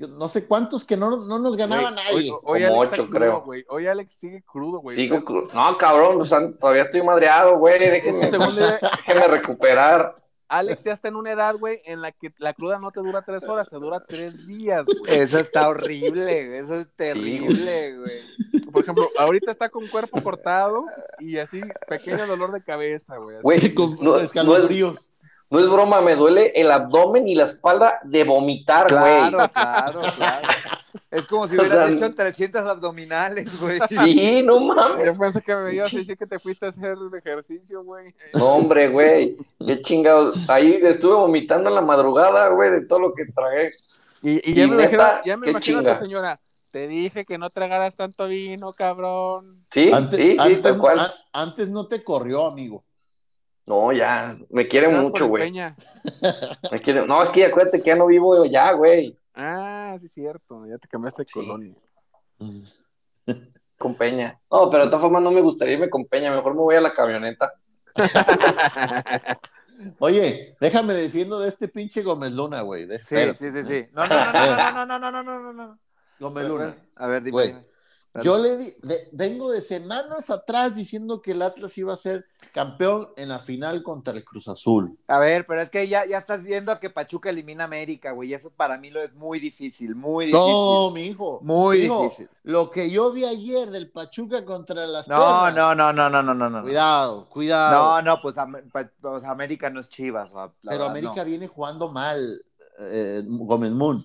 [0.08, 2.32] no sé cuántos que no, no nos ganaba nadie.
[2.42, 3.44] Hoy, Como ocho, creo.
[3.68, 4.96] Hoy Alex sigue crudo, güey.
[4.96, 5.48] Sigo crudo.
[5.52, 6.20] No, cabrón,
[6.58, 7.78] todavía estoy madreado, güey.
[7.78, 10.19] Déjenme, déjenme recuperar.
[10.50, 13.22] Alex ya está en una edad, güey, en la que la cruda no te dura
[13.22, 15.20] tres horas, te dura tres días, güey.
[15.20, 18.62] Eso está horrible, eso es terrible, güey.
[18.72, 20.86] Por ejemplo, ahorita está con cuerpo cortado
[21.20, 23.40] y así, pequeño dolor de cabeza, güey.
[23.42, 25.12] Güey, con no, escalofríos.
[25.50, 29.30] No es broma, me duele el abdomen y la espalda de vomitar, güey.
[29.30, 30.48] Claro, claro, claro.
[31.10, 33.78] Es como si hubieras hecho 300 abdominales, güey.
[33.88, 35.06] Sí, no mames.
[35.06, 38.14] Yo pensé que me ibas a decir que te fuiste a hacer ejercicio, güey.
[38.34, 39.36] No, hombre, güey.
[39.64, 40.48] Qué chingados.
[40.48, 43.70] Ahí estuve vomitando en la madrugada, güey, de todo lo que tragué.
[44.22, 46.40] Y, ya, me imagino, ya me imagino a la señora.
[46.70, 49.64] Te dije que no tragaras tanto vino, cabrón.
[49.70, 51.12] Sí, sí, sí, tal cual.
[51.32, 52.84] Antes no te corrió, amigo.
[53.66, 55.52] No, ya, me quiere mucho, güey.
[56.72, 57.06] Me quiere...
[57.06, 59.16] No, es que acuérdate que ya no vivo ya, güey.
[59.42, 61.74] Ah, sí es cierto, ya te cambiaste de colonia.
[63.78, 64.38] Con Peña.
[64.50, 66.82] No, pero de todas formas no me gustaría irme con Peña, mejor me voy a
[66.82, 67.54] la camioneta.
[69.98, 72.86] Oye, déjame defiendo de este pinche Gómez Luna, güey.
[72.98, 73.84] Sí, sí, sí, sí.
[73.94, 75.78] No, no, no, no, no, no, no, no, no.
[76.18, 76.76] Gómez Luna.
[76.96, 77.64] A ver, dime.
[78.24, 78.72] Yo le di,
[79.12, 83.84] vengo de semanas atrás diciendo que el Atlas iba a ser campeón en la final
[83.84, 84.98] contra el Cruz Azul.
[85.06, 88.34] A ver, pero es que ya, ya estás viendo que Pachuca elimina América, güey.
[88.34, 90.40] Eso para mí lo es muy difícil, muy difícil.
[90.42, 91.38] No, mi hijo.
[91.42, 92.28] Muy difícil.
[92.42, 96.34] Lo que yo vi ayer del Pachuca contra las No, no, no, no, no, no,
[96.34, 96.62] no, no.
[96.62, 98.02] Cuidado, cuidado.
[98.02, 98.34] No, no, pues,
[98.72, 100.32] pues América no es Chivas.
[100.62, 102.42] pero América viene jugando mal,
[102.80, 104.02] eh, Gómez Moon.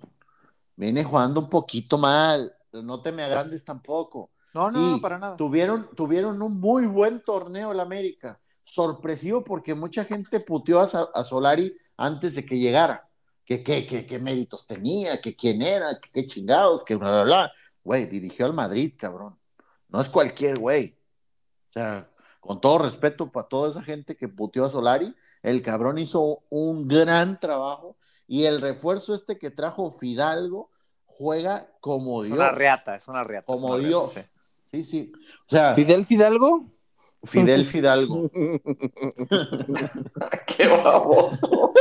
[0.75, 4.31] Viene jugando un poquito mal no te me agrandes tampoco.
[4.53, 5.35] No, no, para nada.
[5.35, 8.39] Tuvieron, tuvieron un muy buen torneo el América.
[8.63, 13.09] Sorpresivo porque mucha gente puteó a, Solari antes de que llegara.
[13.43, 17.51] Que qué méritos tenía, que quién era, que qué chingados, que bla, bla, bla.
[17.83, 19.37] Güey, dirigió al Madrid, cabrón.
[19.89, 20.97] No es cualquier güey.
[21.69, 22.09] O sea,
[22.39, 26.87] con todo respeto para toda esa gente que puteó a Solari, el cabrón hizo un
[26.87, 30.69] gran trabajo y el refuerzo este que trajo Fidalgo,
[31.17, 32.35] juega como Dios.
[32.35, 33.47] Es una reata, es una reata.
[33.47, 34.13] Como Dios.
[34.69, 34.83] sí.
[34.83, 35.11] sí,
[35.47, 36.65] O sea, ¿Fidel Fidalgo?
[37.23, 38.29] Fidel Fidalgo.
[40.47, 41.73] Qué baboso.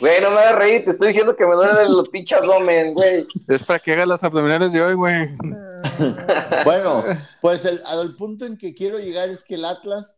[0.00, 3.26] Güey, no me hagas reír, te estoy diciendo que me duelen los pinches abdomen, güey.
[3.48, 5.28] Es para que hagas las abdominales de hoy, güey.
[6.64, 7.02] bueno,
[7.40, 10.16] pues el, al punto en que quiero llegar es que el Atlas,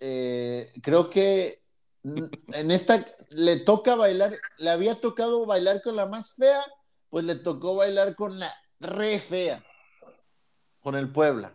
[0.00, 1.62] eh, creo que
[2.04, 6.60] en esta le toca bailar, le había tocado bailar con la más fea,
[7.10, 9.64] pues le tocó bailar con la re fea,
[10.80, 11.54] con el Puebla,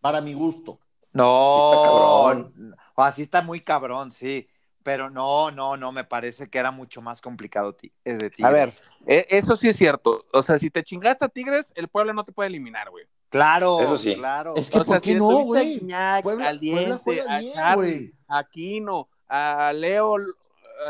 [0.00, 0.80] para mi gusto.
[1.12, 2.50] No,
[2.96, 4.48] así está muy cabrón, sí.
[4.82, 8.44] Pero no, no, no, me parece que era mucho más complicado es de Tigres.
[8.44, 8.70] A ver,
[9.04, 10.24] e, eso sí es cierto.
[10.32, 13.04] O sea, si te chingaste a Tigres, el Puebla no te puede eliminar, güey.
[13.28, 14.14] Claro, eso sí.
[14.14, 14.54] Claro.
[14.54, 15.80] Es que, ¿por qué no, güey?
[16.22, 20.18] Puebla, al diente, Puebla a Charlie, a Aquino, a Leo,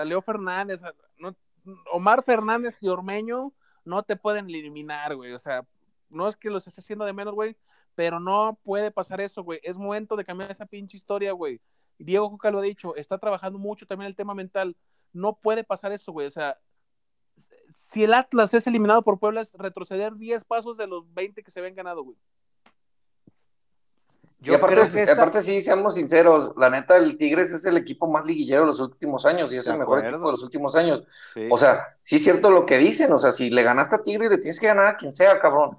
[0.04, 0.80] Leo Fernández,
[1.92, 3.52] Omar Fernández y Ormeño
[3.84, 5.32] no te pueden eliminar, güey.
[5.32, 5.66] O sea,
[6.08, 7.56] no es que los esté haciendo de menos, güey,
[7.94, 9.60] pero no puede pasar eso, güey.
[9.62, 11.60] Es momento de cambiar esa pinche historia, güey.
[11.98, 14.76] Diego Coca lo ha dicho, está trabajando mucho también el tema mental.
[15.12, 16.26] No puede pasar eso, güey.
[16.26, 16.58] O sea,
[17.74, 21.50] si el Atlas es eliminado por Puebla, es retroceder 10 pasos de los 20 que
[21.50, 22.18] se habían ganado, güey.
[24.38, 28.26] Yo y aparte, aparte, sí, seamos sinceros, la neta, el Tigres es el equipo más
[28.26, 31.04] liguillero de los últimos años y es el mejor equipo de los últimos años.
[31.50, 34.30] O sea, sí es cierto lo que dicen, o sea, si le ganaste a Tigres,
[34.30, 35.78] le tienes que ganar a quien sea, cabrón.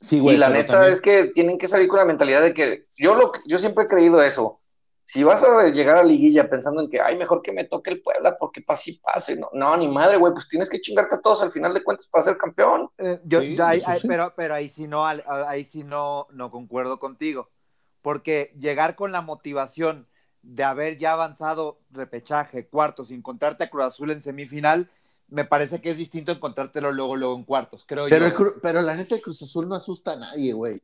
[0.00, 2.86] Sí, güey, y la neta es que tienen que salir con la mentalidad de que
[2.96, 4.60] yo lo yo siempre he creído eso
[5.08, 8.02] si vas a llegar a liguilla pensando en que, ay, mejor que me toque el
[8.02, 11.20] Puebla porque pase y pase, no, no ni madre, güey, pues tienes que chingarte a
[11.22, 12.90] todos al final de cuentas para ser campeón.
[12.98, 13.18] Eh,
[14.06, 17.48] pero, pero ahí sí no, ahí sí no, no concuerdo contigo,
[18.02, 20.06] porque llegar con la motivación
[20.42, 24.90] de haber ya avanzado repechaje, cuartos, y encontrarte a Cruz Azul en semifinal,
[25.28, 28.54] me parece que es distinto encontrártelo luego, luego en cuartos, creo pero yo.
[28.62, 30.80] pero la neta de Cruz Azul no asusta a nadie, güey.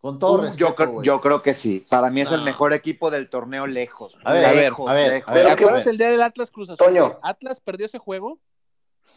[0.00, 1.86] Con todo yo, yo, creo que sí.
[1.88, 4.18] Para mí es el mejor equipo del torneo lejos.
[4.24, 6.84] A ver, lejos, a ver, A ver, acuérdate el día del Atlas Cruz Azul.
[6.84, 7.20] Toño.
[7.22, 8.40] Atlas perdió ese juego.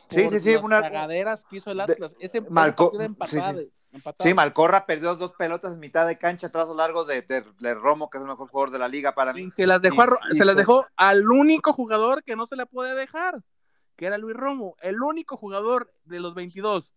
[0.10, 0.54] Sí, sí, sí.
[0.54, 2.16] Las una cagaderas que hizo el Atlas.
[2.20, 2.92] Ese Malco...
[3.28, 3.40] sí,
[4.20, 4.34] sí.
[4.34, 8.22] Malcorra perdió dos pelotas en mitad de cancha, trazo largo de, de, Romo, que es
[8.22, 9.44] el mejor jugador de la liga para mí.
[9.44, 12.96] Y se las dejó, se las dejó al único jugador que no se le puede
[12.96, 13.42] dejar,
[13.96, 16.92] que era Luis Romo, el único jugador de los 22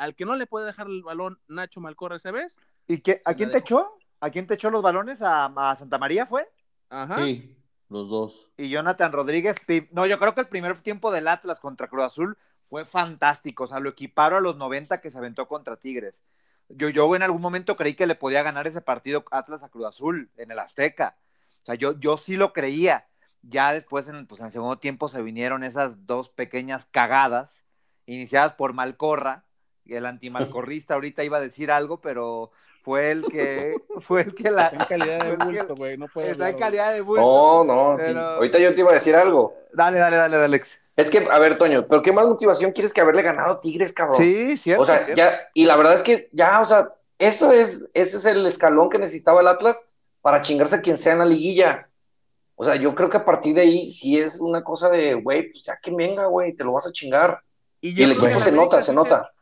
[0.00, 2.56] al que no le puede dejar el balón Nacho Malcorra esa vez.
[2.88, 3.98] ¿Y qué, a quién te echó?
[4.20, 5.20] ¿A quién te echó los balones?
[5.22, 6.50] ¿A, Santa María fue?
[6.88, 7.18] Ajá.
[7.18, 7.54] Sí,
[7.90, 8.50] los dos.
[8.56, 9.56] Y Jonathan Rodríguez,
[9.90, 12.38] no, yo creo que el primer tiempo del Atlas contra Cruz Azul
[12.70, 16.20] fue fantástico, o sea, lo equiparon a los 90 que se aventó contra Tigres.
[16.68, 19.86] Yo, yo en algún momento creí que le podía ganar ese partido Atlas a Cruz
[19.86, 21.16] Azul en el Azteca.
[21.62, 23.08] O sea, yo, yo sí lo creía.
[23.42, 27.66] Ya después, en, pues, en el segundo tiempo, se vinieron esas dos pequeñas cagadas,
[28.06, 29.44] iniciadas por Malcorra,
[29.86, 32.52] el antimalcorrista ahorita iba a decir algo, pero
[32.82, 36.50] fue el que fue el que la en calidad de bulto, güey, no puede Está
[36.50, 37.64] en calidad de bulto.
[37.64, 38.12] No, no, sí.
[38.12, 39.54] ahorita yo te iba a decir algo.
[39.72, 40.79] Dale, dale, dale, Alex.
[40.96, 43.92] Es que, a ver, Toño, pero qué más motivación quieres que haberle ganado a Tigres,
[43.92, 44.18] cabrón.
[44.18, 44.82] Sí, cierto.
[44.82, 48.24] O sea, ya, y la verdad es que ya, o sea, eso es, ese es
[48.24, 49.88] el escalón que necesitaba el Atlas
[50.20, 51.88] para chingarse a quien sea en la liguilla.
[52.56, 55.50] O sea, yo creo que a partir de ahí, si es una cosa de, güey,
[55.50, 57.42] pues ya que venga, güey, te lo vas a chingar.
[57.80, 59.32] Y, el equipo se nota, se nota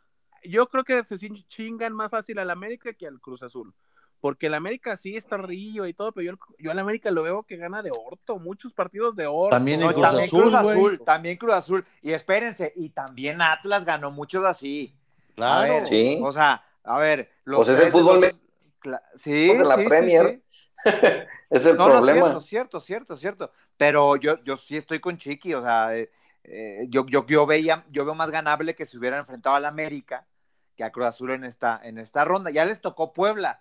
[0.44, 1.16] yo creo que se
[1.48, 3.74] chingan más fácil al América que al Cruz Azul.
[4.20, 7.44] Porque el América sí está río y todo, pero yo, yo al América lo veo
[7.44, 9.50] que gana de orto, muchos partidos de orto.
[9.50, 11.86] También, Cruz, Azul, también Cruz Azul.
[12.02, 14.92] Y espérense, y también Atlas ganó muchos así.
[15.36, 15.86] Claro.
[15.86, 16.18] sí.
[16.22, 17.30] O sea, a ver.
[17.44, 18.34] Los pues es el fútbol.
[19.16, 20.42] Sí, de la Premier.
[21.50, 22.30] es el problema.
[22.30, 23.52] No, cierto, cierto, cierto, cierto.
[23.76, 26.10] Pero yo, yo sí estoy con Chiqui, o sea, eh,
[26.44, 30.26] eh, yo, yo, yo, veía, yo veo más ganable que se hubieran enfrentado al América
[30.76, 32.50] que a Cruz Azul en esta, en esta ronda.
[32.50, 33.60] Ya les tocó Puebla.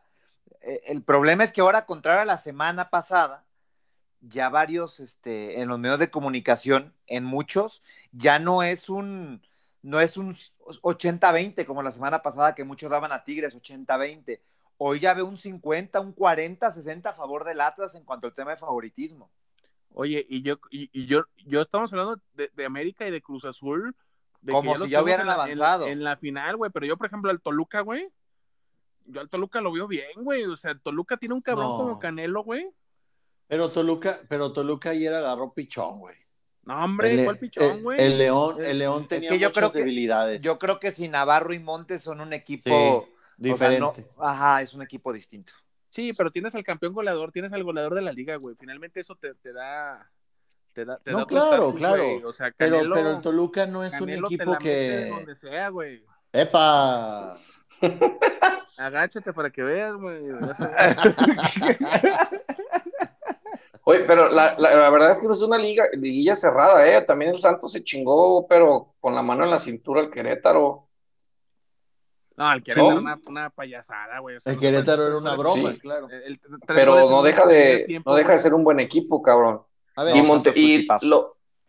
[0.62, 3.46] Eh, el problema es que ahora, contrario a la semana pasada,
[4.22, 9.42] ya varios este, en los medios de comunicación, en muchos, ya no es un,
[9.82, 14.40] no es un 80-20 como la semana pasada que muchos daban a Tigres, 80-20.
[14.78, 18.34] Hoy ya ve un 50, un 40, 60 a favor del Atlas en cuanto al
[18.34, 19.32] tema de favoritismo.
[19.94, 23.96] Oye, y yo, y, yo, yo estamos hablando de, América y de Cruz Azul.
[24.48, 25.88] Como si ya hubieran avanzado.
[25.88, 26.70] En, la final, güey.
[26.72, 28.08] Pero yo, por ejemplo, al Toluca, güey.
[29.08, 30.44] Yo al Toluca lo veo bien, güey.
[30.46, 32.70] O sea, Toluca tiene un cabrón como Canelo, güey.
[33.48, 36.16] Pero Toluca, pero Toluca ayer agarró pichón, güey.
[36.64, 38.00] No, hombre, ¿cuál pichón, güey?
[38.00, 40.44] El, León, el León tenía que yo muchas creo debilidades.
[40.44, 44.06] yo creo que si Navarro y Montes son un equipo diferente.
[44.20, 45.54] ajá, es un equipo distinto.
[45.90, 48.56] Sí, pero tienes al campeón goleador, tienes al goleador de la liga, güey.
[48.56, 50.12] Finalmente eso te, te da.
[50.74, 52.04] Te da, te no, claro, claro.
[52.26, 55.08] O sea, pero, pero el Toluca no es un equipo que.
[55.10, 56.04] Donde sea, güey.
[56.34, 57.38] ¡Epa!
[58.78, 60.24] Agáchate para que veas, güey.
[63.84, 64.56] Oye, pero la,
[64.90, 67.02] verdad es que no es una liga, liguilla cerrada, ¿eh?
[67.04, 70.90] También el Santos se chingó, pero con la mano en la cintura al Querétaro.
[72.36, 74.40] No, el Querétaro era una, payasada, güey.
[74.44, 76.10] el Querétaro era una broma, claro.
[76.68, 79.62] pero no deja, de, no deja de ser un buen equipo, cabrón.
[79.96, 80.16] A ver,
[80.56, 80.88] y,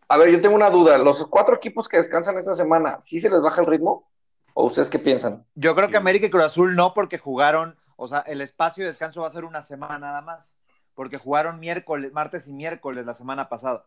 [0.09, 0.97] a ver, yo tengo una duda.
[0.97, 4.08] ¿Los cuatro equipos que descansan esta semana, ¿sí se les baja el ritmo?
[4.53, 5.45] ¿O ustedes qué piensan?
[5.55, 8.91] Yo creo que América y Cruz Azul no, porque jugaron, o sea, el espacio de
[8.91, 10.59] descanso va a ser una semana nada más
[10.99, 13.85] porque jugaron miércoles, martes y miércoles la semana pasada.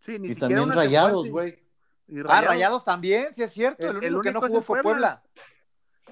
[0.00, 1.58] Sí, ni y también rayados, güey.
[2.28, 3.88] Ah, rayados también, sí es cierto.
[3.88, 5.22] El, único, que no jugó fue Puebla.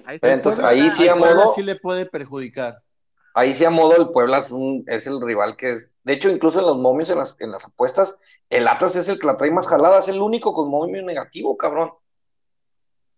[0.03, 1.53] Ahí Entonces, ahí sí a modo.
[1.53, 2.81] sí le puede perjudicar.
[3.35, 5.93] Ahí sí a modo el Puebla es, un, es el rival que es.
[6.01, 8.19] De hecho, incluso en los momios, en las, en las apuestas,
[8.49, 11.55] el Atlas es el que la trae más jalada, es el único con momio negativo,
[11.55, 11.91] cabrón.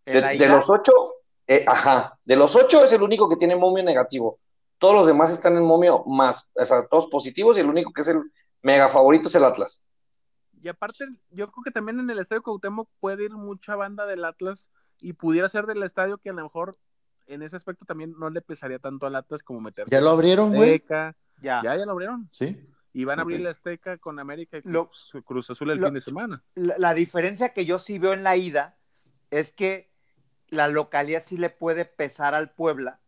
[0.06, 0.92] De, los ocho,
[1.48, 4.40] eh, ajá, de los ocho es el único que tiene momio negativo.
[4.78, 8.02] Todos los demás están en momio más, o sea, todos positivos y el único que
[8.02, 8.22] es el
[8.62, 9.86] mega favorito es el Atlas.
[10.62, 14.26] Y aparte, yo creo que también en el estadio Cuauhtémoc puede ir mucha banda del
[14.26, 14.68] Atlas
[15.02, 16.78] y pudiera ser del estadio que a lo mejor
[17.28, 19.88] en ese aspecto también no le pesaría tanto al Atlas como meter.
[19.90, 20.84] ¿Ya lo abrieron, güey?
[20.90, 21.16] Ya.
[21.42, 22.30] ya, ya lo abrieron.
[22.32, 22.66] Sí.
[22.94, 26.44] Y van a abrir la Azteca con América y Cruz, Azul el fin de semana.
[26.56, 28.78] la, diferencia que yo sí veo en la ida
[29.32, 29.92] es que
[30.54, 33.00] la localidad sí le puede pesar al Puebla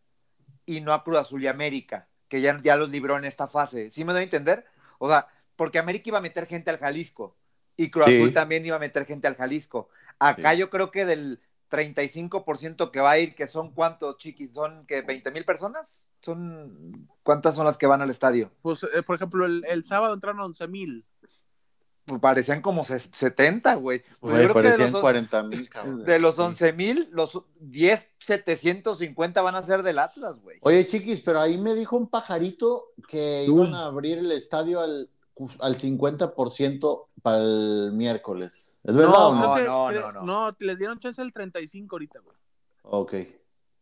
[0.64, 3.90] y no a Cruz Azul y América, que ya, ya los libró en esta fase.
[3.90, 4.66] ¿Sí me doy a entender?
[4.98, 7.36] O sea, porque América iba a meter gente al Jalisco
[7.76, 9.88] y Cruz Azul también iba a meter gente al Jalisco.
[10.18, 11.40] Acá yo creo que del
[11.70, 16.04] 35% que va a ir, que son cuántos, chiquis, son que 20 mil personas.
[16.22, 18.50] ¿Son cuántas son las que van al estadio?
[18.62, 21.04] Pues, eh, por ejemplo, el, el sábado entraron 11 mil
[22.20, 24.02] parecían como 70, güey.
[24.20, 25.68] Pues parecían 40 mil,
[26.04, 30.58] De los 11 mil, los 10, 750 van a ser del Atlas, güey.
[30.62, 35.10] Oye, chiquis, pero ahí me dijo un pajarito que iban a abrir el estadio al,
[35.60, 38.74] al 50% para el miércoles.
[38.84, 39.56] ¿Es verdad no, o no?
[39.58, 40.56] No, no, no, no.
[40.60, 42.36] les dieron chance el 35 ahorita, güey.
[42.82, 43.14] Ok.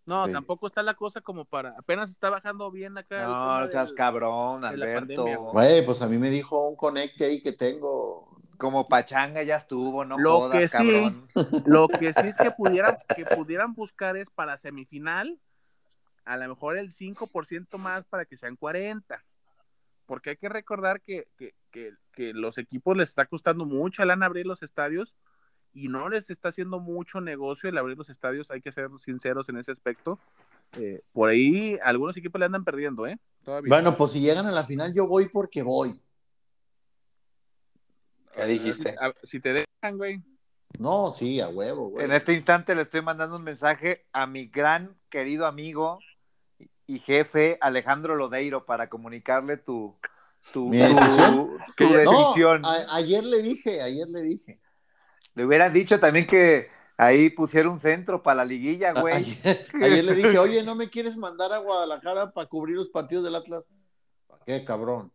[0.06, 1.70] No, tampoco está la cosa como para.
[1.78, 3.26] Apenas está bajando bien acá.
[3.26, 5.24] No, seas cabrón, Alberto.
[5.24, 8.32] Güey, pues a mí me dijo un conecte ahí que tengo.
[8.58, 11.28] Como pachanga ya estuvo, no lo que cabrón.
[11.34, 15.40] Sí, lo que sí es que pudieran, que pudieran buscar es para semifinal,
[16.24, 19.24] a lo mejor el 5% más para que sean 40.
[20.06, 24.10] Porque hay que recordar que, que, que, que los equipos les está costando mucho el
[24.10, 25.14] abrir los estadios
[25.74, 29.48] y no les está haciendo mucho negocio el abrir los estadios, hay que ser sinceros
[29.48, 30.18] en ese aspecto.
[30.78, 33.18] Eh, por ahí algunos equipos le andan perdiendo, ¿eh?
[33.66, 36.00] Bueno, pues si llegan a la final yo voy porque voy.
[38.34, 38.96] ¿Qué dijiste?
[39.22, 40.22] Si, te dejan, güey.
[40.78, 42.04] No, sí, a huevo, güey.
[42.04, 46.00] En este instante le estoy mandando un mensaje a mi gran querido amigo
[46.86, 49.94] y jefe Alejandro Lodeiro para comunicarle tu,
[50.52, 52.62] tu, decisión.
[52.90, 54.60] ayer le dije, ayer le dije.
[55.34, 59.38] Le hubieran dicho también que ahí pusiera un centro para la liguilla, güey.
[59.82, 63.34] Ayer, le dije, oye, ¿no me quieres mandar a Guadalajara para cubrir los partidos del
[63.34, 63.64] Atlas?
[64.28, 65.12] ¿Para qué, cabrón?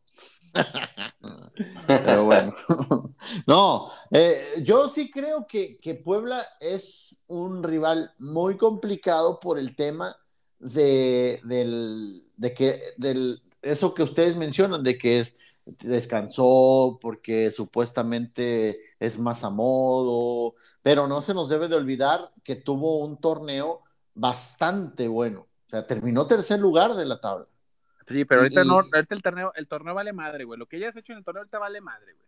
[1.87, 2.53] Pero bueno.
[3.47, 10.15] no, eh, yo sí creo que, Puebla es un rival muy complicado por el tema
[10.59, 15.35] de, del, de que, del, eso que ustedes mencionan, de que es
[15.79, 22.55] descansó porque supuestamente es más a modo, pero no se nos debe de olvidar que
[22.55, 25.47] tuvo un torneo bastante bueno.
[25.67, 27.47] O sea, terminó tercer lugar de la tabla.
[28.07, 30.57] Sí, pero ahorita, no, el, torneo, el torneo vale madre, güey.
[30.57, 32.27] Lo que ya has hecho en el torneo ahorita vale madre, güey.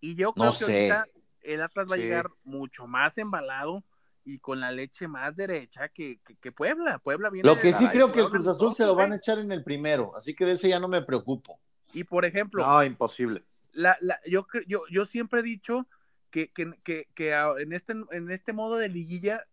[0.00, 1.06] Y yo creo que ahorita
[1.42, 3.84] el Atlas va a llegar mucho más embalado
[4.24, 6.98] y con la leche más derecha que, que, Puebla.
[6.98, 9.38] Puebla viene Lo que sí creo que el Cruz Azul se lo van a echar
[9.38, 11.60] en el primero, así que de ese ya no me preocupo.
[11.92, 12.66] Y por ejemplo.
[12.66, 13.44] No, imposible.
[13.72, 15.86] La, la, yo, yo, yo siempre he dicho
[16.30, 19.46] que, que, que, que, en, este, en este modo de liguilla,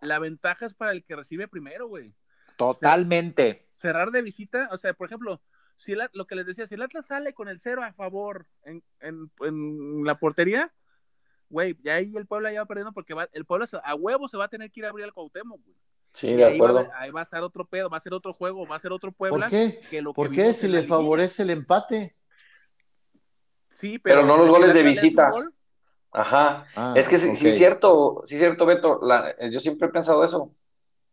[0.00, 2.14] la ventaja es para el que recibe primero, güey.
[2.56, 3.62] Totalmente.
[3.76, 5.40] Cerrar de visita, o sea, por ejemplo,
[5.76, 8.82] si lo que les decía, si el Atlas sale con el cero a favor en,
[9.00, 10.72] en, en la portería,
[11.48, 14.36] güey, ya ahí el pueblo ya va perdiendo porque va, el pueblo a huevo se
[14.36, 15.76] va a tener que ir a abrir al Cuauhtémoc, güey.
[16.14, 16.90] Sí, de acuerdo.
[16.94, 19.12] ahí va a estar otro pedo, va a ser otro juego, va a ser otro
[19.12, 19.48] Puebla.
[19.48, 20.02] ¿Por qué?
[20.14, 22.16] ¿Por qué si le favorece el empate?
[23.70, 25.32] Sí, pero, no los goles de visita.
[26.12, 26.66] Ajá.
[26.76, 29.00] Ah, es que sí, es cierto, sí es cierto, Beto.
[29.50, 30.52] yo siempre he pensado eso.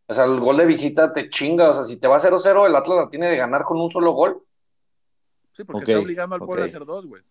[0.06, 1.70] O sea, el gol de visita te chinga.
[1.70, 4.12] O sea, si te va 0-0, el Atlas la tiene de ganar con un solo
[4.12, 4.44] gol.
[5.56, 7.22] Sí, porque está obligando al Puebla a hacer dos, güey.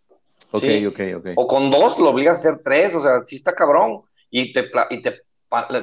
[0.52, 1.28] Ok, ok, ok.
[1.36, 2.94] O con dos lo obligas a hacer tres.
[2.94, 4.02] O sea, sí está cabrón.
[4.30, 5.22] Y te, y te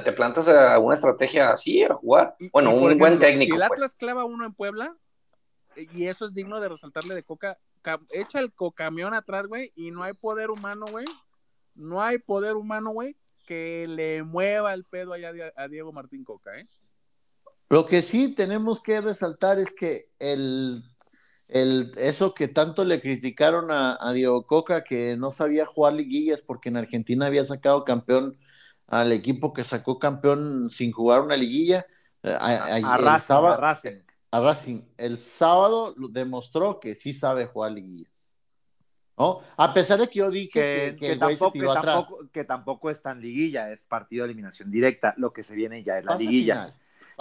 [0.04, 2.36] te plantas a una estrategia así a jugar.
[2.52, 3.56] Bueno, un buen técnico.
[3.56, 3.82] Si el pues.
[3.82, 4.96] Atlas clava uno en Puebla,
[5.92, 7.58] y eso es digno de resaltarle de Coca,
[8.10, 11.06] echa el cocamión atrás, güey, y no hay poder humano, güey.
[11.74, 16.58] No hay poder humano, güey, que le mueva el pedo allá a Diego Martín Coca,
[16.58, 16.66] ¿eh?
[17.68, 20.84] Lo que sí tenemos que resaltar es que el,
[21.48, 26.40] el eso que tanto le criticaron a, a, Diego Coca, que no sabía jugar liguillas
[26.40, 28.38] porque en Argentina había sacado campeón
[28.88, 31.86] al equipo que sacó campeón sin jugar una liguilla.
[32.22, 34.02] Eh, a, a, Racing, a Racing.
[34.30, 34.82] A Racing.
[34.96, 38.12] El sábado demostró que sí sabe jugar liguillas.
[39.18, 39.40] ¿no?
[39.56, 43.02] A pesar de que yo dije que, que, que, tampoco, que, tampoco, que, tampoco, es
[43.02, 45.14] tan liguilla, es partido de eliminación directa.
[45.16, 46.74] Lo que se viene ya es la liguilla.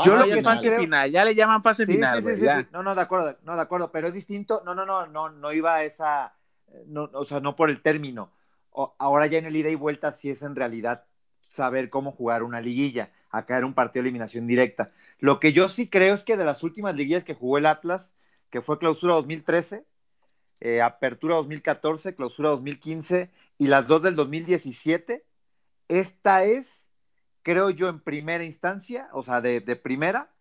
[0.04, 2.22] Yo lo que pase final, ya le llaman pase final.
[2.22, 4.62] Sí, sí, no, no, de acuerdo, no, de acuerdo, pero es distinto.
[4.66, 6.36] No, no, no, no, no iba a esa,
[6.88, 8.34] no, o sea, no por el término.
[8.74, 11.08] ahora ya en el ida y vuelta sí es en realidad
[11.56, 13.12] saber cómo jugar una liguilla.
[13.30, 14.92] Acá era un partido de eliminación directa.
[15.20, 18.16] Lo que yo sí creo es que de las últimas liguillas que jugó el Atlas,
[18.50, 19.86] que fue clausura 2013,
[20.62, 25.26] eh, apertura 2014, clausura 2015 y las dos del 2017,
[25.88, 26.88] esta es,
[27.44, 30.32] creo yo, en primera instancia, o sea, de, primera,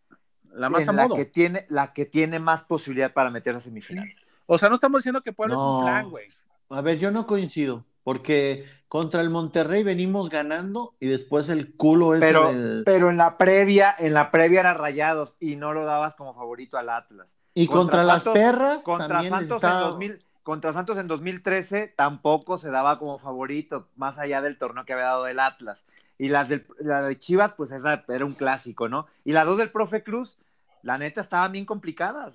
[0.53, 4.29] la más la que tiene la que tiene más posibilidad para meter a semifinales.
[4.47, 5.79] O sea, no estamos diciendo que no.
[5.79, 6.29] un plan, güey.
[6.71, 12.15] A ver, yo no coincido, porque contra el Monterrey venimos ganando y después el culo
[12.15, 12.53] es pero,
[12.85, 16.79] pero en la previa, en la previa era Rayados y no lo dabas como favorito
[16.79, 17.37] al Atlas.
[17.55, 18.83] Y contra, las perras.
[18.83, 24.43] Contra Santos, en 2000, contra Santos en 2013 tampoco se daba como favorito, más allá
[24.43, 25.85] del torneo que había dado el Atlas.
[26.19, 29.07] Y las del, la de Chivas, pues esa era un clásico, ¿no?
[29.25, 30.39] Y las dos del Profe Cruz,
[30.83, 32.35] la neta, estaban bien complicadas.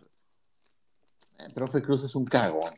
[1.38, 2.74] El Profe Cruz es un cagón.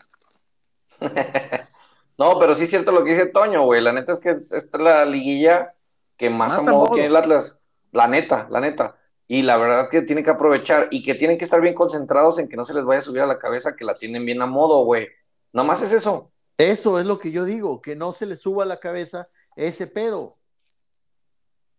[2.21, 3.81] no, pero sí es cierto lo que dice Toño, güey.
[3.81, 5.73] La neta es que esta es la liguilla
[6.17, 7.57] que más, más a modo tiene el Atlas.
[7.91, 8.95] La neta, la neta.
[9.27, 12.37] Y la verdad es que tienen que aprovechar y que tienen que estar bien concentrados
[12.37, 14.39] en que no se les vaya a subir a la cabeza que la tienen bien
[14.39, 15.07] a modo, güey.
[15.51, 16.31] Nomás es eso.
[16.59, 19.87] Eso es lo que yo digo, que no se les suba a la cabeza ese
[19.87, 20.37] pedo.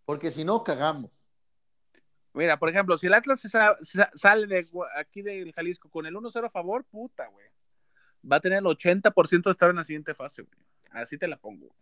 [0.05, 1.31] Porque si no, cagamos.
[2.33, 3.43] Mira, por ejemplo, si el Atlas
[4.15, 4.67] sale de
[4.99, 7.47] aquí del Jalisco con el 1-0 a favor, puta, güey.
[8.31, 10.59] Va a tener el 80% de estar en la siguiente fase, güey.
[10.91, 11.75] Así te la pongo.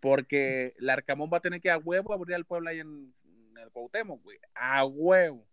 [0.00, 3.14] Porque el Arcamón va a tener que a huevo abrir al pueblo ahí en,
[3.60, 5.46] el Cuauhtémoc, güey, a huevo.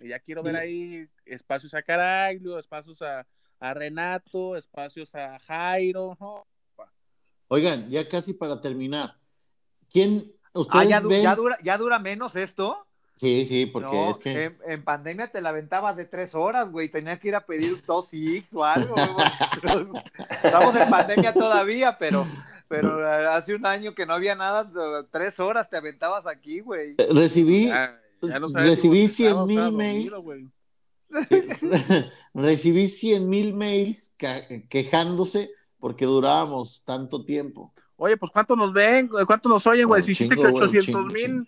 [0.00, 3.26] Y ya quiero ver ahí espacios a Caraglio, espacios a,
[3.74, 6.18] Renato, espacios a Jairo.
[7.48, 9.16] Oigan, ya casi para terminar.
[9.90, 10.32] ¿Quién?
[10.70, 12.86] Ah, ya, dura, ya dura menos esto.
[13.22, 14.56] Sí, sí, porque es que.
[14.66, 16.88] En, pandemia te la aventabas de tres horas, güey.
[16.88, 18.96] Tenía que ir a pedir un Tosix o algo.
[20.42, 22.26] Estamos en pandemia todavía, pero
[22.66, 24.68] pero hace un año que no había nada,
[25.12, 26.96] tres horas te aventabas aquí, güey.
[26.98, 27.70] Eh, recibí,
[28.54, 30.12] recibí 100 mil mails.
[32.34, 34.12] recibí 100 mil mails
[34.68, 37.72] quejándose porque durábamos tanto tiempo.
[37.94, 39.08] Oye, pues ¿cuánto nos ven?
[39.28, 40.02] ¿Cuánto nos oyen, güey?
[40.02, 41.46] si hiciste que 800 mil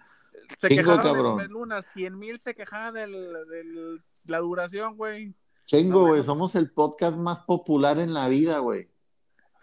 [0.59, 5.35] se quejaban de, Luna, 100 mil se quejaban de la duración, güey.
[5.67, 8.89] Chingo, güey, somos el podcast más popular en la vida, güey.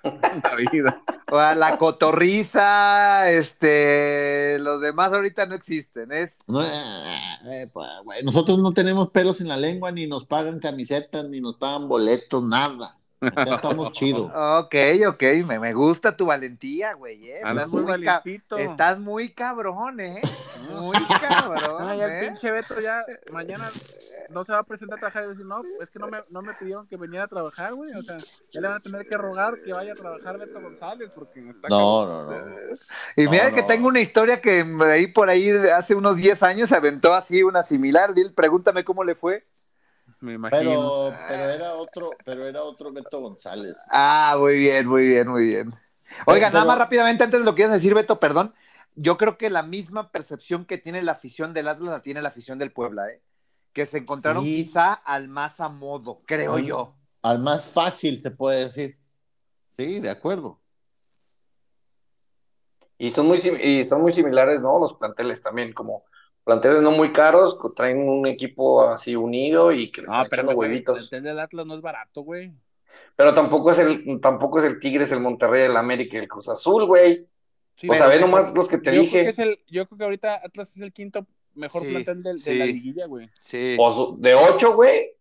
[0.04, 1.04] La vida.
[1.56, 6.32] la cotorriza, este, los demás ahorita no existen, es.
[7.46, 7.88] Eh, pues,
[8.24, 12.44] nosotros no tenemos pelos en la lengua, ni nos pagan camisetas, ni nos pagan boletos,
[12.44, 12.98] nada.
[13.22, 14.32] Ya estamos chidos.
[14.34, 14.76] Ok,
[15.07, 17.30] ok, me, me, gusta tu valentía, güey.
[17.30, 17.41] Eh.
[17.43, 18.07] Estás, muy
[18.57, 20.22] estás muy cabrón, ¿eh?
[20.82, 21.76] Muy cabrón.
[21.80, 22.28] Ay, el ¿eh?
[22.28, 23.69] pinche Beto ya mañana
[24.30, 26.41] no se va a presentar a trabajar y decir, no, es que no me, no
[26.41, 27.91] me pidieron que viniera a trabajar, güey.
[27.91, 28.17] O sea,
[28.49, 31.67] ya le van a tener que rogar que vaya a trabajar Beto González, porque está
[31.67, 32.45] No, no, no.
[33.17, 36.76] Y mira que tengo una historia que ahí por ahí hace unos 10 años se
[36.76, 38.13] aventó así una similar.
[38.13, 39.43] Dil, pregúntame cómo le fue
[40.22, 40.59] me imagino.
[40.61, 43.78] Pero, pero, era otro, pero era otro Beto González.
[43.91, 45.76] Ah, muy bien, muy bien, muy bien.
[46.26, 48.53] Oiga, nada más rápidamente, antes de lo que ibas a decir, Beto, perdón.
[48.95, 52.30] Yo creo que la misma percepción que tiene la afición del Atlas la tiene la
[52.30, 53.22] afición del Puebla, ¿eh?
[53.74, 56.95] Que se encontraron quizá al más a modo, creo yo.
[57.22, 58.97] Al más fácil, se puede decir.
[59.78, 60.59] Sí, de acuerdo.
[62.97, 64.78] Y son muy, y son muy similares, ¿no?
[64.78, 66.03] Los planteles también, como
[66.44, 71.12] planteles no muy caros, traen un equipo así unido y que les ah, pero huevitos.
[71.14, 72.52] El Atlas no es barato, güey.
[73.16, 76.50] Pero tampoco es el, tampoco es el Tigres, el Monterrey, el América y el Cruz
[76.50, 77.28] Azul, güey.
[77.88, 79.24] o sea, ve nomás los que te yo dije.
[79.24, 82.66] Creo que el, yo creo que ahorita Atlas es el quinto mejor plantel de, la
[82.66, 83.30] liguilla, güey.
[83.39, 83.76] Sí.
[83.78, 85.12] Pues, de ocho, güey.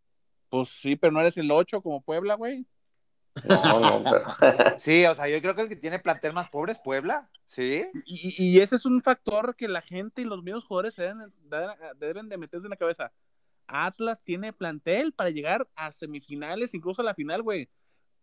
[0.49, 2.67] Pues sí, pero no eres el ocho como Puebla, güey.
[3.49, 4.05] No, no,
[4.39, 4.79] pero...
[4.79, 7.85] Sí, o sea, yo creo que el que tiene plantel más pobre es Puebla, ¿sí?
[8.05, 11.33] Y, y, ese es un factor que la gente y los mismos jugadores deben,
[11.99, 13.13] deben de meterse en la cabeza.
[13.67, 17.69] Atlas tiene plantel para llegar a semifinales, incluso a la final, güey.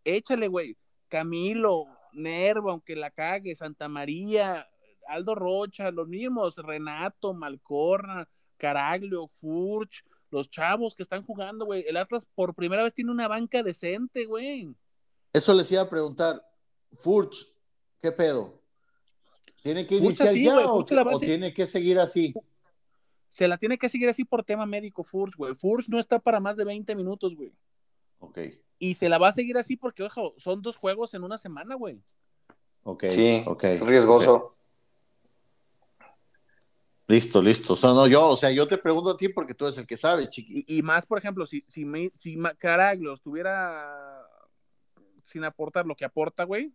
[0.04, 0.78] échale, güey.
[1.08, 4.68] Camilo, Nervo, aunque la cague, Santa María,
[5.08, 11.86] Aldo Rocha, los mismos, Renato, Malcorna, Caraglio, Furch, los chavos que están jugando, güey.
[11.88, 14.76] El Atlas por primera vez tiene una banca decente, güey.
[15.38, 16.44] Eso les iba a preguntar.
[16.92, 17.54] Furch,
[18.02, 18.60] ¿qué pedo?
[19.62, 20.84] ¿Tiene que iniciar ya o,
[21.20, 22.34] tiene que seguir así?
[23.32, 25.54] Se la tiene que seguir así por tema médico, Furch, güey.
[25.54, 27.54] Furch no está para más de 20 minutos, güey.
[28.20, 28.40] Ok.
[28.80, 31.76] Y se la va a seguir así porque, ojo, son dos juegos en una semana,
[31.76, 32.02] güey.
[32.84, 33.06] Ok.
[33.10, 33.74] Sí, okay.
[33.74, 34.56] es riesgoso.
[37.08, 37.74] Listo, listo.
[37.74, 39.88] O sea, no, yo, o sea, yo te pregunto a ti porque tú eres el
[39.88, 40.66] que sabe, chiqui.
[40.68, 44.27] Y, más, por ejemplo, si, si, me, si Caraglio estuviera
[45.28, 46.74] sin aportar lo que aporta, güey,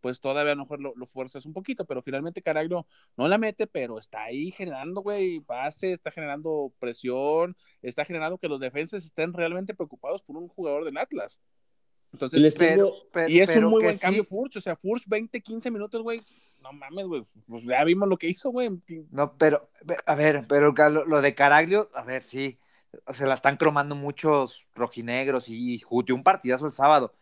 [0.00, 2.86] pues todavía a lo mejor lo, fuerzas un poquito, pero finalmente Caraglio
[3.16, 8.48] no la mete, pero está ahí generando, güey, base, está generando presión, está generando que
[8.48, 11.38] los defensas estén realmente preocupados por un jugador del Atlas.
[12.12, 12.40] Entonces,
[13.28, 16.20] y es un muy buen cambio Furch, o sea, Furch 20, 15 minutos, güey,
[16.60, 18.70] no mames, güey, pues ya vimos lo que hizo, güey.
[19.10, 19.70] No, pero,
[20.06, 22.58] a ver, pero lo, de Caraglio, a ver, sí,
[23.12, 27.14] se la están cromando muchos rojinegros y jutió un partidazo el sábado,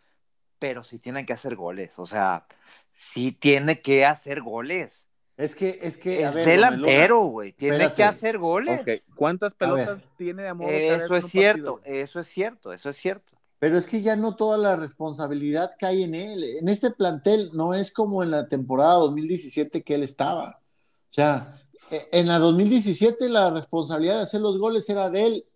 [0.59, 2.47] pero sí tienen que hacer goles, o sea,
[2.93, 5.07] sí tiene que hacer goles.
[5.37, 6.25] Es que, es que.
[6.25, 7.53] Es delantero, güey.
[7.53, 8.81] Tiene que hacer goles.
[9.15, 10.69] ¿Cuántas pelotas tiene de amor?
[10.69, 13.39] Eso es cierto, eso es cierto, eso es cierto.
[13.61, 16.45] Pero es que ya no toda la responsabilidad cae en él.
[16.45, 20.61] En este plantel no es como en la temporada 2017 que él estaba.
[20.61, 25.47] O sea, e, en la 2017 la responsabilidad de hacer los goles era de él.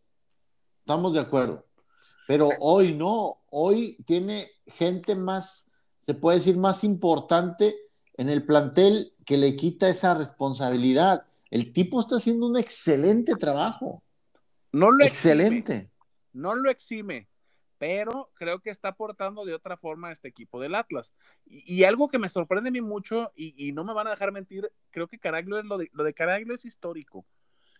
[0.81, 1.65] Estamos de acuerdo.
[2.27, 3.39] Pero hoy no.
[3.51, 5.73] Hoy tiene gente más
[6.07, 7.77] se puede decir, más importante
[8.17, 11.27] en el plantel que le quita esa responsabilidad.
[11.51, 14.03] El tipo está haciendo un excelente trabajo.
[14.73, 15.91] No lo excelente.
[16.33, 17.29] no lo exime,
[17.79, 21.13] pero creo que está aportando de otra forma a este equipo del Atlas.
[21.45, 24.73] Y, algo que me sorprende a mí mucho, y, no me van a dejar mentir,
[24.91, 27.27] creo que Caraglio es lo de, lo de Caraglio es histórico.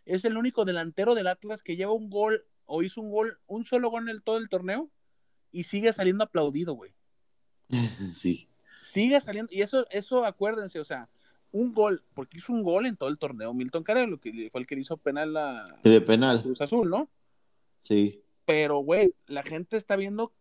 [0.05, 3.65] Es el único delantero del Atlas que lleva un gol o hizo un gol, un
[3.65, 4.91] solo gol en el, todo el torneo
[5.51, 6.95] y sigue saliendo aplaudido, güey.
[8.15, 8.49] Sí.
[8.83, 11.09] Sigue saliendo, y eso, eso acuérdense, o sea,
[11.53, 13.55] un gol, porque hizo un gol en todo el torneo.
[13.55, 16.43] Milton lo que fue el que hizo penal la de penal.
[16.43, 17.09] Cruz Azul, ¿no?
[17.83, 18.23] Sí.
[18.45, 20.33] Pero, güey, la gente está viendo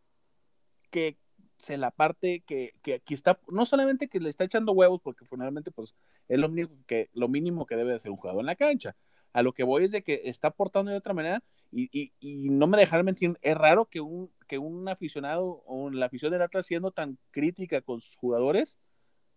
[0.90, 1.18] que
[1.60, 5.26] se la parte que, que, aquí está, no solamente que le está echando huevos, porque
[5.26, 5.94] finalmente, pues,
[6.28, 8.96] es lo mínimo que, lo mínimo que debe de ser un jugador en la cancha.
[9.34, 12.50] A lo que voy es de que está aportando de otra manera y, y, y
[12.50, 16.42] no me dejar mentir, es raro que un, que un aficionado o la afición del
[16.42, 18.78] Atlas siendo tan crítica con sus jugadores,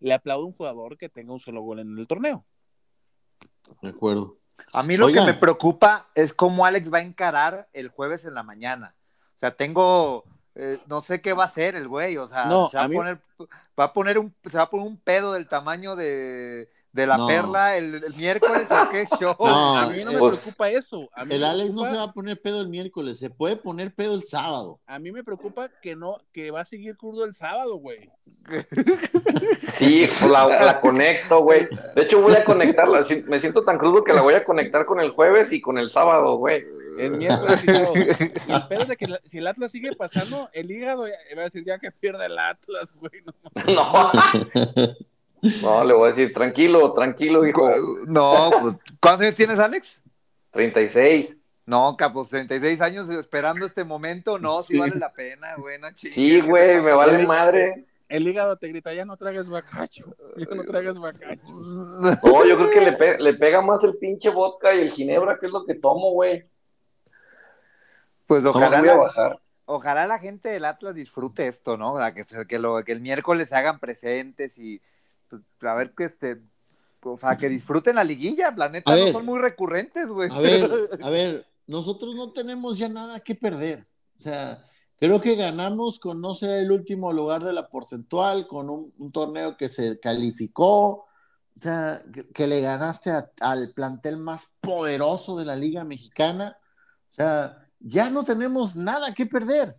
[0.01, 2.45] le aplaude a un jugador que tenga un solo gol en el torneo.
[3.81, 4.39] De acuerdo.
[4.73, 8.35] A mí lo que me preocupa es cómo Alex va a encarar el jueves en
[8.35, 8.95] la mañana.
[9.35, 10.25] O sea, tengo,
[10.55, 13.21] eh, no sé qué va a hacer el güey, o sea, se, va a poner,
[13.79, 17.27] va a poner un, se va a poner un pedo del tamaño de, de la
[17.27, 19.35] perla el, miércoles o qué show.
[19.45, 21.11] a mí no me pues, preocupa eso.
[21.29, 24.23] el Alex no se va a poner pedo el miércoles, se puede poner pedo el
[24.23, 24.79] sábado.
[24.87, 28.11] A mí me preocupa que no, que va a seguir crudo el sábado, güey.
[29.75, 31.69] Sí, pues la, la conecto, güey.
[31.97, 33.05] De hecho, voy a conectarla.
[33.27, 35.91] Me siento tan crudo que la voy a conectar con el jueves y con el
[35.91, 36.65] sábado, güey.
[36.97, 37.93] El miércoles y todo.
[37.97, 41.81] Y espero de que si el Atlas sigue pasando, el hígado va a decir ya
[41.81, 43.23] que pierda el Atlas, güey.
[43.25, 43.33] No.
[43.75, 44.13] no.
[45.63, 47.71] No, le voy a decir, tranquilo, tranquilo, hijo.
[48.07, 50.03] No, pues, ¿cuántos años tienes, Alex?
[50.51, 51.41] 36.
[51.67, 56.15] No, capos, 36 años esperando este momento, no, sí, vale la pena, buena chica.
[56.15, 57.87] Sí, güey, me vale madre.
[58.09, 61.43] El hígado te grita, ya no tragues bacacho, ya no tragues bacacho.
[62.23, 65.53] No, yo creo que le, pega más el pinche vodka y el ginebra, que es
[65.53, 66.47] lo que tomo, güey.
[68.27, 71.95] Pues ojalá ojalá la gente del Atlas disfrute esto, ¿no?
[72.15, 74.94] Que, que, lo, que el miércoles se hagan presentes y pues,
[75.33, 76.43] a ver que este,
[77.03, 80.31] o sea, que disfruten la liguilla, la neta, no son muy recurrentes, güey.
[80.31, 80.71] A ver,
[81.03, 83.87] a ver, nosotros no tenemos ya nada que perder.
[84.19, 84.65] O sea,
[84.99, 89.57] creo que ganamos con no ser el último lugar de la porcentual, con un, torneo
[89.57, 91.07] que se calificó,
[91.57, 92.03] o sea,
[92.33, 93.11] que, le ganaste
[93.41, 96.57] al plantel más poderoso de la Liga Mexicana.
[97.09, 99.77] O sea, ya no tenemos nada que perder.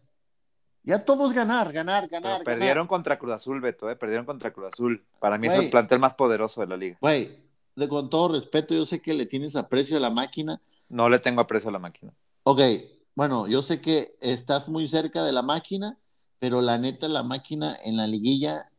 [0.85, 2.43] Ya todos ganar, ganar, ganar.
[2.43, 3.95] perdieron contra Cruz Azul, Beto, ¿eh?
[3.95, 5.03] Perdieron contra Cruz Azul.
[5.19, 6.97] Para mí es el plantel más poderoso de la liga.
[7.01, 7.39] Güey,
[7.89, 10.61] con todo respeto, yo sé que le tienes aprecio a la máquina.
[10.89, 12.13] No le tengo aprecio a la máquina.
[12.43, 12.61] Ok,
[13.15, 15.97] bueno, yo sé que estás muy cerca de la máquina,
[16.37, 18.69] pero la neta, la máquina en la liguilla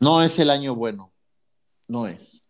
[0.00, 1.10] no es el año bueno.
[1.88, 2.42] No es.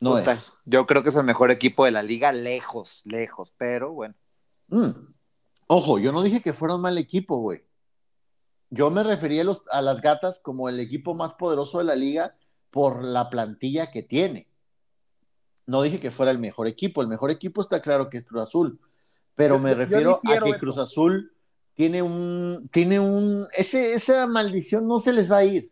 [0.00, 0.52] No es.
[0.66, 4.14] Yo creo que es el mejor equipo de la liga, lejos, lejos, pero bueno.
[4.68, 4.90] Mm.
[5.72, 7.62] Ojo, yo no dije que fuera un mal equipo, güey.
[8.70, 11.94] Yo me refería a, los, a las gatas como el equipo más poderoso de la
[11.94, 12.34] liga
[12.70, 14.48] por la plantilla que tiene.
[15.66, 18.42] No dije que fuera el mejor equipo, el mejor equipo está claro que es Cruz
[18.42, 18.80] Azul,
[19.36, 21.32] pero me refiero a que Cruz Azul
[21.74, 25.70] tiene un, tiene un, ese, esa maldición no se les va a ir.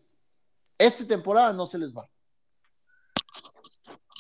[0.79, 2.09] Esta temporada no se les va.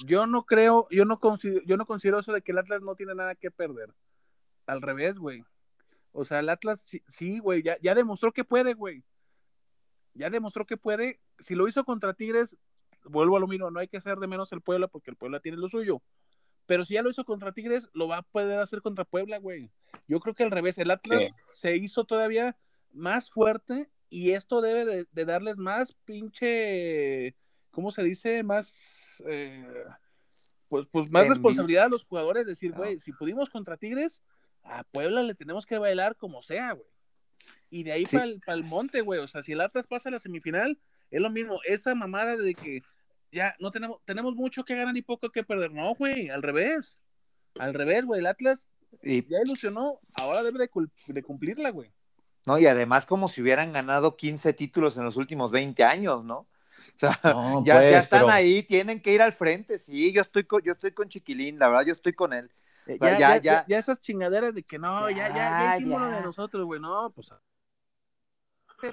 [0.04, 2.96] Yo no creo, yo no considero, yo no considero eso de que el Atlas no
[2.96, 3.94] tiene nada que perder.
[4.66, 5.44] Al revés, güey.
[6.18, 9.04] O sea, el Atlas sí, güey, ya, ya demostró que puede, güey.
[10.14, 11.20] Ya demostró que puede.
[11.38, 12.56] Si lo hizo contra Tigres,
[13.04, 15.38] vuelvo a lo mismo, no hay que hacer de menos el Puebla porque el Puebla
[15.38, 16.02] tiene lo suyo.
[16.66, 19.70] Pero si ya lo hizo contra Tigres, lo va a poder hacer contra Puebla, güey.
[20.08, 22.56] Yo creo que al revés, el Atlas se hizo todavía
[22.92, 27.36] más fuerte y esto debe de, darles más pinche,
[27.70, 28.42] ¿cómo se dice?
[28.42, 29.84] Más, eh,
[30.66, 34.20] pues, pues más responsabilidad a los jugadores, decir, güey, si pudimos contra Tigres,
[34.68, 36.86] a Puebla le tenemos que bailar como sea, güey.
[37.70, 39.20] Y de ahí para el, monte, güey.
[39.20, 40.78] O sea, si el Atlas pasa a la semifinal,
[41.10, 41.60] es lo mismo.
[41.64, 42.82] Esa mamada de que
[43.30, 45.72] ya no tenemos, tenemos mucho que ganar y poco que perder.
[45.72, 46.98] No, güey, al revés.
[47.58, 48.20] Al revés, güey.
[48.20, 48.68] El Atlas
[49.02, 51.90] ya ilusionó, ahora debe de, cumplirla, güey.
[52.46, 56.38] No, y además como si hubieran ganado 15 títulos en los últimos 20 años, ¿no?
[56.38, 56.46] O
[56.96, 57.20] sea,
[57.64, 59.78] ya, pues, están ahí, tienen que ir al frente.
[59.78, 62.50] Sí, yo estoy con, yo estoy con Chiquilín, la verdad, yo estoy con él.
[62.88, 66.64] Eh, ya, ya, ya, ya, esas chingaderas de que no, ya, ya, ya de nosotros,
[66.64, 67.30] güey, no, pues,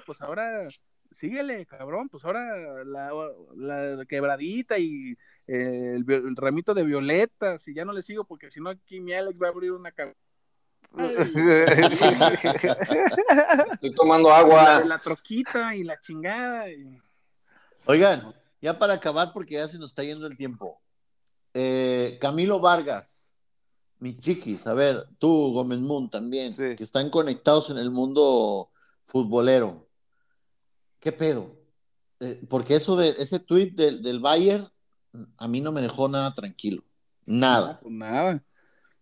[0.04, 0.68] pues ahora
[1.12, 3.10] síguele, cabrón, pues ahora la,
[3.56, 5.16] la quebradita y
[5.46, 9.14] el, el, ramito de violetas, y ya no le sigo porque si no aquí mi
[9.14, 10.18] Alex va a abrir una cabeza.
[13.72, 14.82] Estoy tomando agua.
[14.84, 16.66] La, troquita y la chingada.
[17.86, 20.80] Oigan, ya para acabar, porque ya se nos está yendo el tiempo.
[21.54, 23.15] Eh, Camilo Vargas,
[23.98, 28.70] mi chiquis, a ver, tú, Gómez Moon también, que están conectados en el mundo
[29.04, 29.86] futbolero.
[31.00, 31.56] ¿Qué pedo?
[32.20, 34.68] Eh, porque eso de ese tweet del, del Bayern
[35.38, 36.82] a mí no me dejó nada tranquilo.
[37.24, 37.80] Nada.
[37.80, 38.42] Pues nada.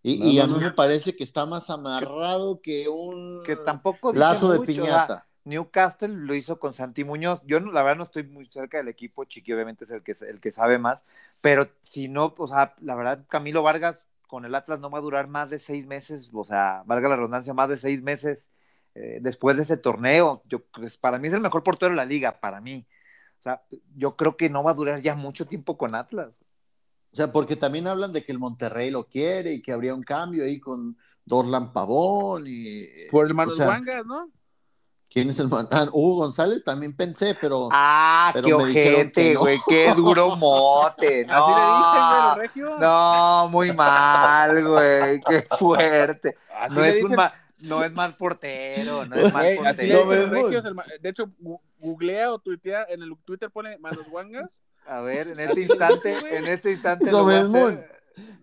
[0.07, 4.59] Y, a mí me parece que está más amarrado que, un que tampoco lazo de
[4.59, 5.25] piñata.
[5.45, 7.41] Newcastle lo hizo con Santi Muñoz.
[7.47, 10.39] Yo la verdad no estoy muy cerca del equipo, Chiqui obviamente es el que, el
[10.39, 11.05] que sabe más,
[11.41, 14.03] pero si no, o sea, la verdad Camilo Vargas
[14.35, 17.15] con el Atlas no va a durar más de seis meses, o sea, valga la
[17.15, 18.49] redundancia, más de seis meses
[18.93, 20.43] eh, después de ese torneo.
[20.45, 22.85] Yo, pues, para mí es el mejor portero de la liga, para mí
[23.45, 23.61] sea,
[23.95, 26.33] yo creo que no va a durar ya mucho tiempo con Atlas.
[27.11, 30.03] O sea, porque también hablan de que el Monterrey lo quiere y que habría un
[30.03, 32.85] cambio ahí con Dorlan Pavón y...
[33.09, 33.57] Por el Manos
[34.05, 34.29] ¿no?
[35.15, 35.65] ¿Quién es el man?
[35.71, 37.69] Ah, Hugo González también pensé, pero.
[37.71, 41.25] Ah, qué ojete, güey, qué duro mote.
[41.31, 46.35] No, no, muy mal, güey, qué fuerte.
[46.69, 47.15] no es un
[47.61, 50.05] no es mal portero, no es mal portero.
[50.99, 51.31] de hecho,
[51.79, 54.59] googlea o tuitea, en el Twitter pone manos guangas.
[54.85, 57.79] A ver, en este instante, en este instante Gómez Moon,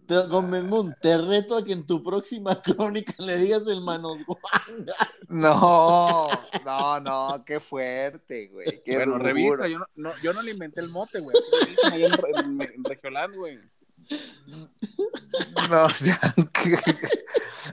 [0.07, 4.19] te, Gómez Moon, te reto a que en tu próxima crónica le digas el manos
[4.27, 4.97] guangas.
[5.29, 6.27] No,
[6.65, 8.83] no, no, qué fuerte, güey.
[8.85, 11.37] Qué bueno, revisa, yo no, yo no le inventé el mote, güey.
[11.95, 13.59] En, en, en güey.
[15.71, 16.21] No, o sea,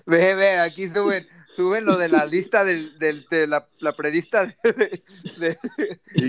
[0.06, 1.28] ve, ve, aquí suben
[1.60, 5.60] suben lo de la lista del, de la, la predista de,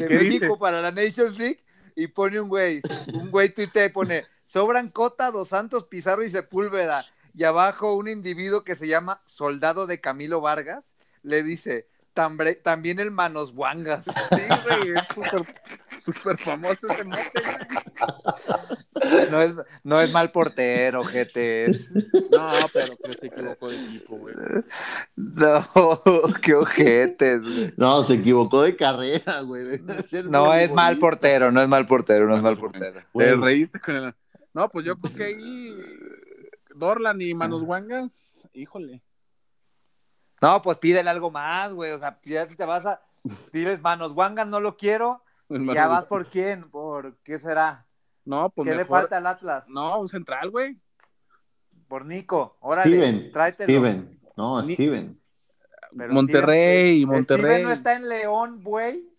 [0.09, 1.63] México para la Nations League
[1.95, 2.81] y pone un güey,
[3.15, 7.05] un güey tuitea y pone, sobran Cota, Dos Santos, Pizarro y Sepúlveda.
[7.35, 13.13] Y abajo un individuo que se llama Soldado de Camilo Vargas le dice, también el
[13.13, 14.07] Manos Wangas.
[14.31, 15.05] Sí, güey, es
[16.05, 17.43] súper famoso ese mote,
[19.31, 21.69] No es, no es mal portero, GT.
[22.33, 24.35] No, pero que se equivocó de equipo, güey.
[25.15, 26.03] No,
[26.43, 27.41] qué ojetes,
[27.77, 29.81] No, se equivocó de carrera, güey.
[30.29, 33.01] No es mal portero, no es mal portero, no es mal portero.
[33.15, 34.15] Te reíste con el...
[34.53, 35.77] No, pues yo creo que ahí
[36.75, 39.03] Dorlan y Manos Wangas, híjole.
[40.41, 41.93] No, pues pídele algo más, güey.
[41.93, 43.03] O sea, ya te vas a.
[43.53, 45.23] Pides manos, Wangas no lo quiero.
[45.49, 47.87] Ya vas por quién, por qué será.
[48.25, 48.69] No, pues.
[48.69, 49.65] ¿Qué le falta al Atlas?
[49.69, 50.81] No, un central, güey.
[51.89, 52.57] Por Nico.
[52.61, 53.33] Órale, Steven.
[53.33, 53.69] Tráetelo.
[53.69, 54.21] Steven.
[54.37, 55.21] No, Steven.
[55.93, 57.45] Monterrey, Monterrey.
[57.45, 59.10] ¿Steven no está en León, güey?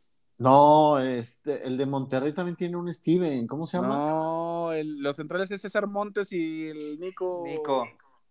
[0.41, 3.45] No, este, el de Monterrey también tiene un Steven.
[3.47, 3.95] ¿Cómo se llama?
[3.95, 7.43] No, los centrales es César Montes y el Nico.
[7.45, 7.83] Nico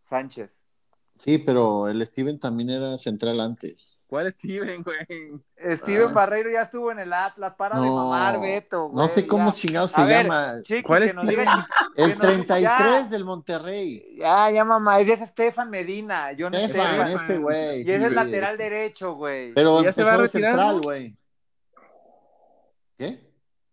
[0.02, 0.62] Sánchez.
[1.16, 4.00] Sí, pero el Steven también era central antes.
[4.08, 5.76] ¿Cuál Steven, güey?
[5.76, 6.12] Steven Ah.
[6.12, 8.86] Barreiro ya estuvo en el Atlas, para de No, mamar, Beto.
[8.92, 9.54] No sé güey, cómo ya.
[9.54, 10.62] chingados se A ver, llama.
[10.64, 11.10] Chiquis, ¿Cuál que es
[11.96, 14.02] El nos- 33 ya, del Monterrey.
[14.18, 16.32] Ya, ya, mamá, ese es Estefan Medina.
[16.32, 17.14] Yo no Estefan, sé.
[17.24, 17.82] ese güey.
[17.86, 19.52] Y ese es lateral derecho, güey.
[19.54, 20.82] Pero ¿Y ya se va a empezó de central, no?
[20.82, 21.16] güey.
[23.00, 23.18] ¿Qué?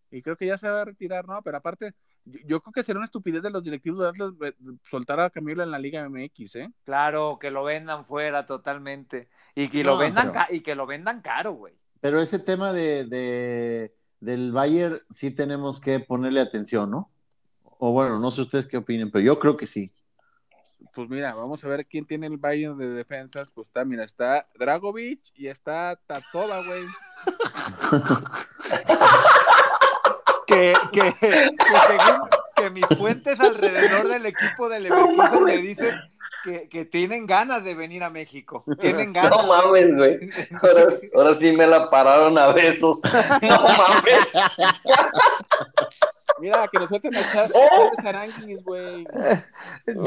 [0.10, 1.42] Y creo que ya se va a retirar, ¿no?
[1.42, 4.54] Pero aparte, yo, yo creo que será una estupidez de los directivos de Atlas eh,
[4.90, 6.72] soltar a Camilo en la Liga MX, ¿eh?
[6.86, 9.28] Claro, que lo vendan fuera totalmente.
[9.54, 11.74] Y que lo vendan pero- y que lo vendan caro, güey.
[12.00, 17.12] Pero ese tema de, de- del Bayern sí tenemos que ponerle atención, ¿no?
[17.64, 19.92] O bueno, no sé ustedes qué opinen, pero yo creo que sí.
[20.94, 23.50] Pues mira, vamos a ver quién tiene el Bayern de defensas.
[23.54, 26.84] Pues está, mira, está Dragovic y está Tatsova, güey.
[30.46, 31.52] Que, que, que
[31.88, 36.00] según que mis fuentes alrededor del equipo de Leverkusen me dicen
[36.44, 38.64] que, que tienen ganas de venir a México.
[38.80, 39.32] Tienen ganas.
[39.32, 40.30] No mames, güey.
[40.62, 43.02] Ahora, ahora sí me la pararon a besos.
[43.42, 44.34] No mames.
[46.40, 47.92] Mira, que nos suelten a Char- ¡Oh!
[48.02, 49.06] Charles Aranguis, güey.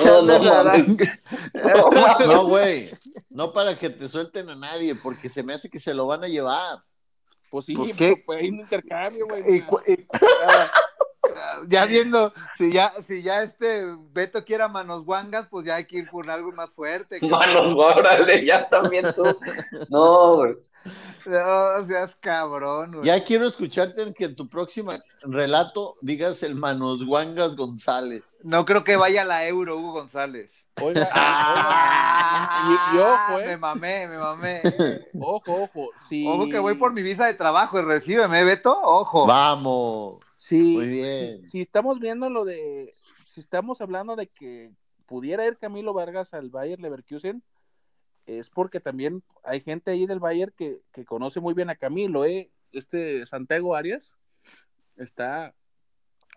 [0.03, 0.55] Charles no.
[0.55, 2.27] No mames.
[2.27, 2.91] No, güey.
[3.29, 6.25] No para que te suelten a nadie, porque se me hace que se lo van
[6.25, 6.79] a llevar.
[7.51, 8.23] Pues sí, Pues, ¿qué?
[8.25, 9.65] pues, hay un intercambio, güey.
[11.69, 15.85] Ya viendo, si ya, si ya este Beto quiere a manos guangas, pues ya hay
[15.87, 17.21] que ir por algo más fuerte.
[17.21, 17.39] cabrón.
[17.39, 19.23] Manos, órale, ya también tú.
[19.89, 20.57] No, güey.
[21.27, 23.05] No seas cabrón, güey.
[23.05, 24.93] Ya quiero escucharte en que en tu próximo
[25.23, 28.25] relato digas el Manos Guangas González.
[28.43, 30.66] No creo que vaya a la Euro, Hugo González.
[30.83, 33.47] Oiga, Ah, Y- y ojo, eh.
[33.49, 34.61] Me mamé, me mamé.
[35.21, 35.89] ojo, ojo.
[36.09, 38.79] Si, Ojo que voy por mi visa de trabajo y recíbeme, Beto.
[38.83, 39.27] Ojo.
[39.27, 40.18] Vamos.
[40.37, 41.41] si, Muy bien.
[41.45, 42.91] Si, si estamos viendo lo de,
[43.25, 44.71] si estamos hablando de que
[45.07, 47.43] pudiera ir Camilo Vargas al Bayern Leverkusen,
[48.39, 52.24] es porque también hay gente ahí del Bayern que, que conoce muy bien a Camilo,
[52.24, 52.51] ¿eh?
[52.72, 54.16] Este Santiago Arias
[54.97, 55.55] está,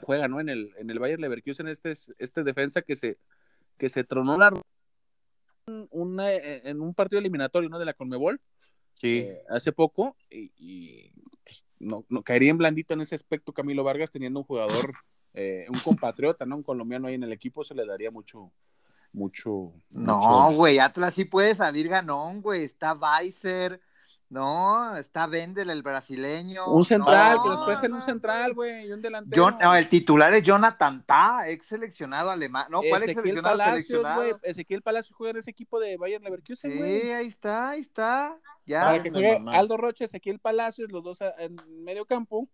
[0.01, 0.39] juega, ¿no?
[0.39, 3.17] En el, en el Bayern Leverkusen, este, es- este defensa que se,
[3.77, 4.53] que se tronó la
[5.91, 7.79] una, en un partido eliminatorio, ¿no?
[7.79, 8.41] De la Conmebol.
[8.95, 9.19] Sí.
[9.21, 11.11] eh, hace poco y, y,
[11.43, 14.93] pues, no, no caería en blandito en ese aspecto Camilo Vargas teniendo un jugador,
[15.33, 16.57] eh, un compatriota, ¿no?
[16.57, 18.51] Un colombiano ahí en el equipo se le daría mucho,
[19.13, 19.73] mucho.
[19.91, 20.17] No,
[20.49, 22.63] mucho- güey, Atlas sí puede salir ganón, güey.
[22.63, 23.79] Está Weiser,
[24.29, 26.65] no, está Vendel, el brasileño.
[26.71, 29.43] Un central, no, que nos presten un central, güey, y un delantero.
[29.43, 32.65] John- no, el titular es Jonathan Ta, ex seleccionado alemán.
[32.71, 33.57] No, ¿cuál ex Ezequiel seleccionado?
[33.57, 34.21] Palacios, Seleccionado.
[34.21, 34.33] güey.
[34.43, 37.11] Ezequiel Palacios juega en ese equipo de Bayern Leverkusen, Sí, güey.
[37.11, 38.35] ahí está, ahí está.
[38.65, 38.81] Ya.
[38.85, 39.57] Para que de juegue mamá.
[39.59, 42.49] Aldo Rocha, Ezequiel Palacios, los dos en medio campo.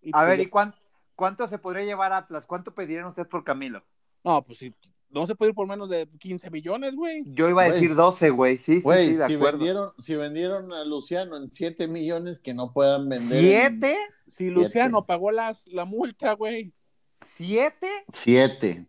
[0.00, 0.74] Y A pues, ver, ¿y cuán-
[1.14, 2.46] cuánto se podría llevar Atlas?
[2.46, 3.84] ¿Cuánto pedirían ustedes por Camilo?
[4.24, 4.74] No, pues sí,
[5.12, 7.22] no se puede ir por menos de 15 millones, güey.
[7.26, 8.56] Yo iba a decir 12, güey.
[8.56, 9.58] Sí, sí, de si, acuerdo.
[9.58, 13.38] vendieron, si vendieron a Luciano en 7 millones que no puedan vender.
[13.38, 13.96] en ¿Siete?
[14.26, 16.72] Si Luciano pagó las, la multa, güey.
[17.20, 17.88] ¿Siete?
[18.12, 18.88] Siete.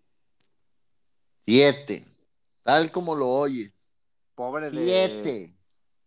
[1.45, 2.05] Siete.
[2.61, 3.73] Tal como lo oye.
[4.35, 4.83] Pobre de...
[4.83, 5.55] Siete.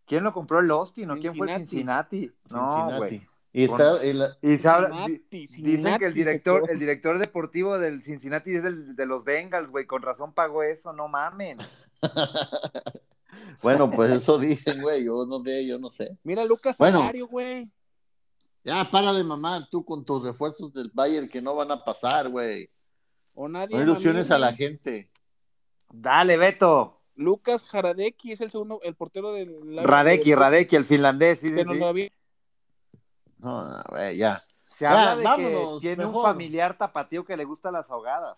[0.05, 2.31] ¿Quién lo compró el Austin o quién fue el Cincinnati?
[2.49, 3.27] No, güey.
[3.59, 8.03] Y está, y la- Y Cincinnati, Cincinnati dicen que el director, el director deportivo del
[8.03, 9.85] Cincinnati es el de los Bengals, güey.
[9.87, 11.57] Con razón pagó eso, no mamen.
[13.63, 15.05] bueno, pues eso dicen, güey.
[15.05, 16.17] Yo no sé, yo no sé.
[16.23, 16.99] Mira, Lucas Bueno.
[16.99, 17.69] Salario, güey.
[18.63, 22.29] Ya para de mamar tú con tus refuerzos del Bayern que no van a pasar,
[22.29, 22.69] güey.
[23.33, 23.75] O nadie.
[23.75, 25.09] No ilusiones a la gente.
[25.91, 27.01] Dale, Beto.
[27.15, 29.77] Lucas Jaradecki es el segundo, el portero del.
[29.83, 31.79] Radecki, Radecki, el finlandés, sí, sí, Que nos sí.
[31.79, 32.11] lo había-
[33.39, 34.41] No, güey, ya.
[34.63, 38.37] Se habla de vámonos, que tiene un familiar tapatío que le gusta las ahogadas.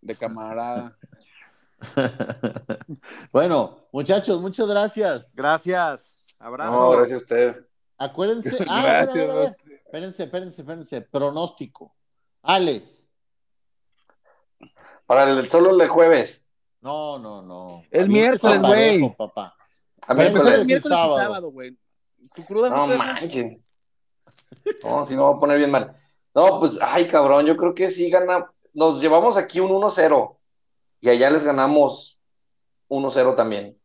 [0.00, 0.96] De camarada.
[3.32, 5.34] bueno, muchachos, muchas gracias.
[5.34, 6.34] Gracias.
[6.38, 6.72] Abrazo.
[6.72, 7.68] No, gracias a ustedes.
[7.98, 8.64] Acuérdense.
[8.68, 9.44] Ah, Gracias, a a a.
[9.44, 9.72] Rosti.
[9.72, 11.00] Espérense, espérense, espérense.
[11.02, 11.94] Pronóstico.
[12.42, 13.06] Alex.
[15.06, 16.52] Para el solo el de jueves.
[16.80, 17.82] No, no, no.
[17.90, 19.14] Es miércoles, güey.
[19.16, 19.54] papá.
[20.06, 20.60] A miércoles.
[20.60, 21.50] es miércoles y sábado.
[21.50, 21.78] güey.
[22.34, 23.56] Tu cruda No manches.
[24.82, 25.94] No, si no va a poner bien mal.
[26.34, 28.50] No, pues, ay, cabrón, yo creo que sí gana.
[28.72, 30.36] Nos llevamos aquí un 1-0
[31.00, 32.20] y allá les ganamos
[32.88, 33.78] 1-0 también.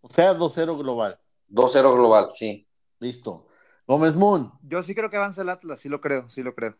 [0.00, 1.18] O sea, 2-0 global.
[1.48, 2.66] 2-0 global, sí.
[2.98, 3.46] Listo.
[3.86, 4.52] Gómez Moon.
[4.62, 6.76] Yo sí creo que avanza el Atlas, sí lo creo, sí lo creo.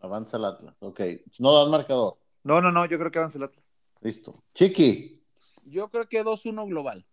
[0.00, 0.74] Avanza el Atlas.
[0.80, 1.00] Ok.
[1.40, 2.16] No dan marcador.
[2.42, 3.64] No, no, no, yo creo que avanza el Atlas.
[4.00, 4.34] Listo.
[4.54, 5.22] Chiqui.
[5.64, 7.06] Yo creo que 2-1 global.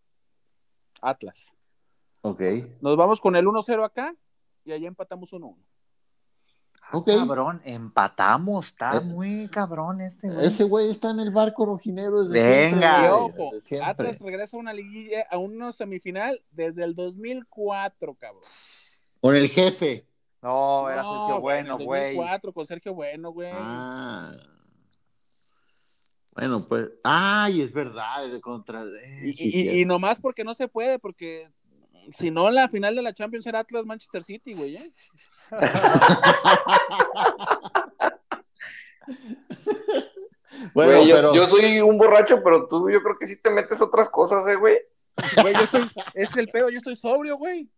[1.02, 1.52] Atlas.
[2.22, 2.42] Ok.
[2.80, 4.16] Nos vamos con el 1-0 acá
[4.66, 5.56] y allá empatamos 1-1.
[6.92, 7.18] Okay.
[7.18, 10.46] Cabrón, empatamos, está eh, muy cabrón este güey.
[10.46, 12.98] Ese güey está en el barco rojinero desde Venga.
[13.00, 13.52] Siempre, ojo,
[13.84, 18.44] Atlas regresa a una liguilla, a una semifinal desde el 2004, cabrón.
[19.20, 20.08] Con el jefe.
[20.44, 22.16] No, era Sergio Bueno, güey.
[22.16, 23.50] 2004 con Sergio Bueno, güey.
[23.52, 24.32] Ah.
[26.36, 28.84] Bueno, pues, ay, es verdad, contra.
[28.84, 31.50] Eh, y, y, nomás porque no se puede, porque
[32.18, 34.76] si no, la final de la Champions era Atlas Manchester City, güey.
[34.76, 34.94] ¿eh?
[40.74, 44.46] bueno, yo, soy un borracho, pero tú yo creo que sí te metes otras cosas,
[44.48, 44.78] eh, güey.
[45.42, 47.70] Güey, yo estoy, es el pedo, yo estoy sobrio, güey.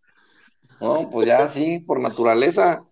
[0.82, 2.84] No, pues ya sí, por naturaleza.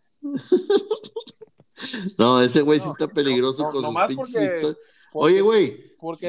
[2.18, 4.76] No, ese güey sí está peligroso con sus pinches
[5.18, 5.78] Oye, güey,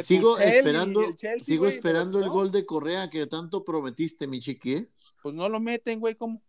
[0.05, 1.03] sigo esperando,
[1.43, 4.89] sigo esperando el gol de Correa que tanto prometiste, mi chiqui, ¿eh?
[5.22, 6.41] Pues no lo meten, güey, ¿cómo?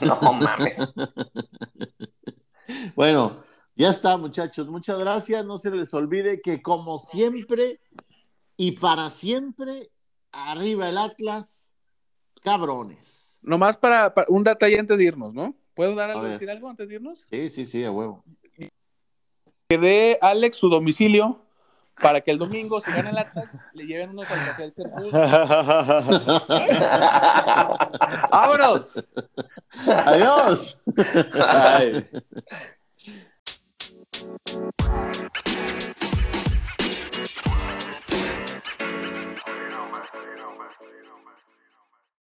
[0.00, 0.78] No mames.
[2.96, 3.44] bueno,
[3.76, 4.68] ya está, muchachos.
[4.68, 5.44] Muchas gracias.
[5.44, 7.78] No se les olvide que, como siempre
[8.56, 9.90] y para siempre,
[10.32, 11.74] arriba el Atlas,
[12.42, 13.40] cabrones.
[13.42, 15.54] Nomás para, un detalle antes de irnos, ¿no?
[15.74, 17.22] ¿Puedo dar algo, decir algo antes de irnos?
[17.30, 18.24] Sí, sí, sí, a huevo.
[19.68, 21.49] Que dé Alex su domicilio
[22.00, 24.72] para que el domingo, si gana el Atlas, le lleven unos al café del
[28.30, 29.04] ¡Vámonos!
[29.86, 30.80] ¡Adiós!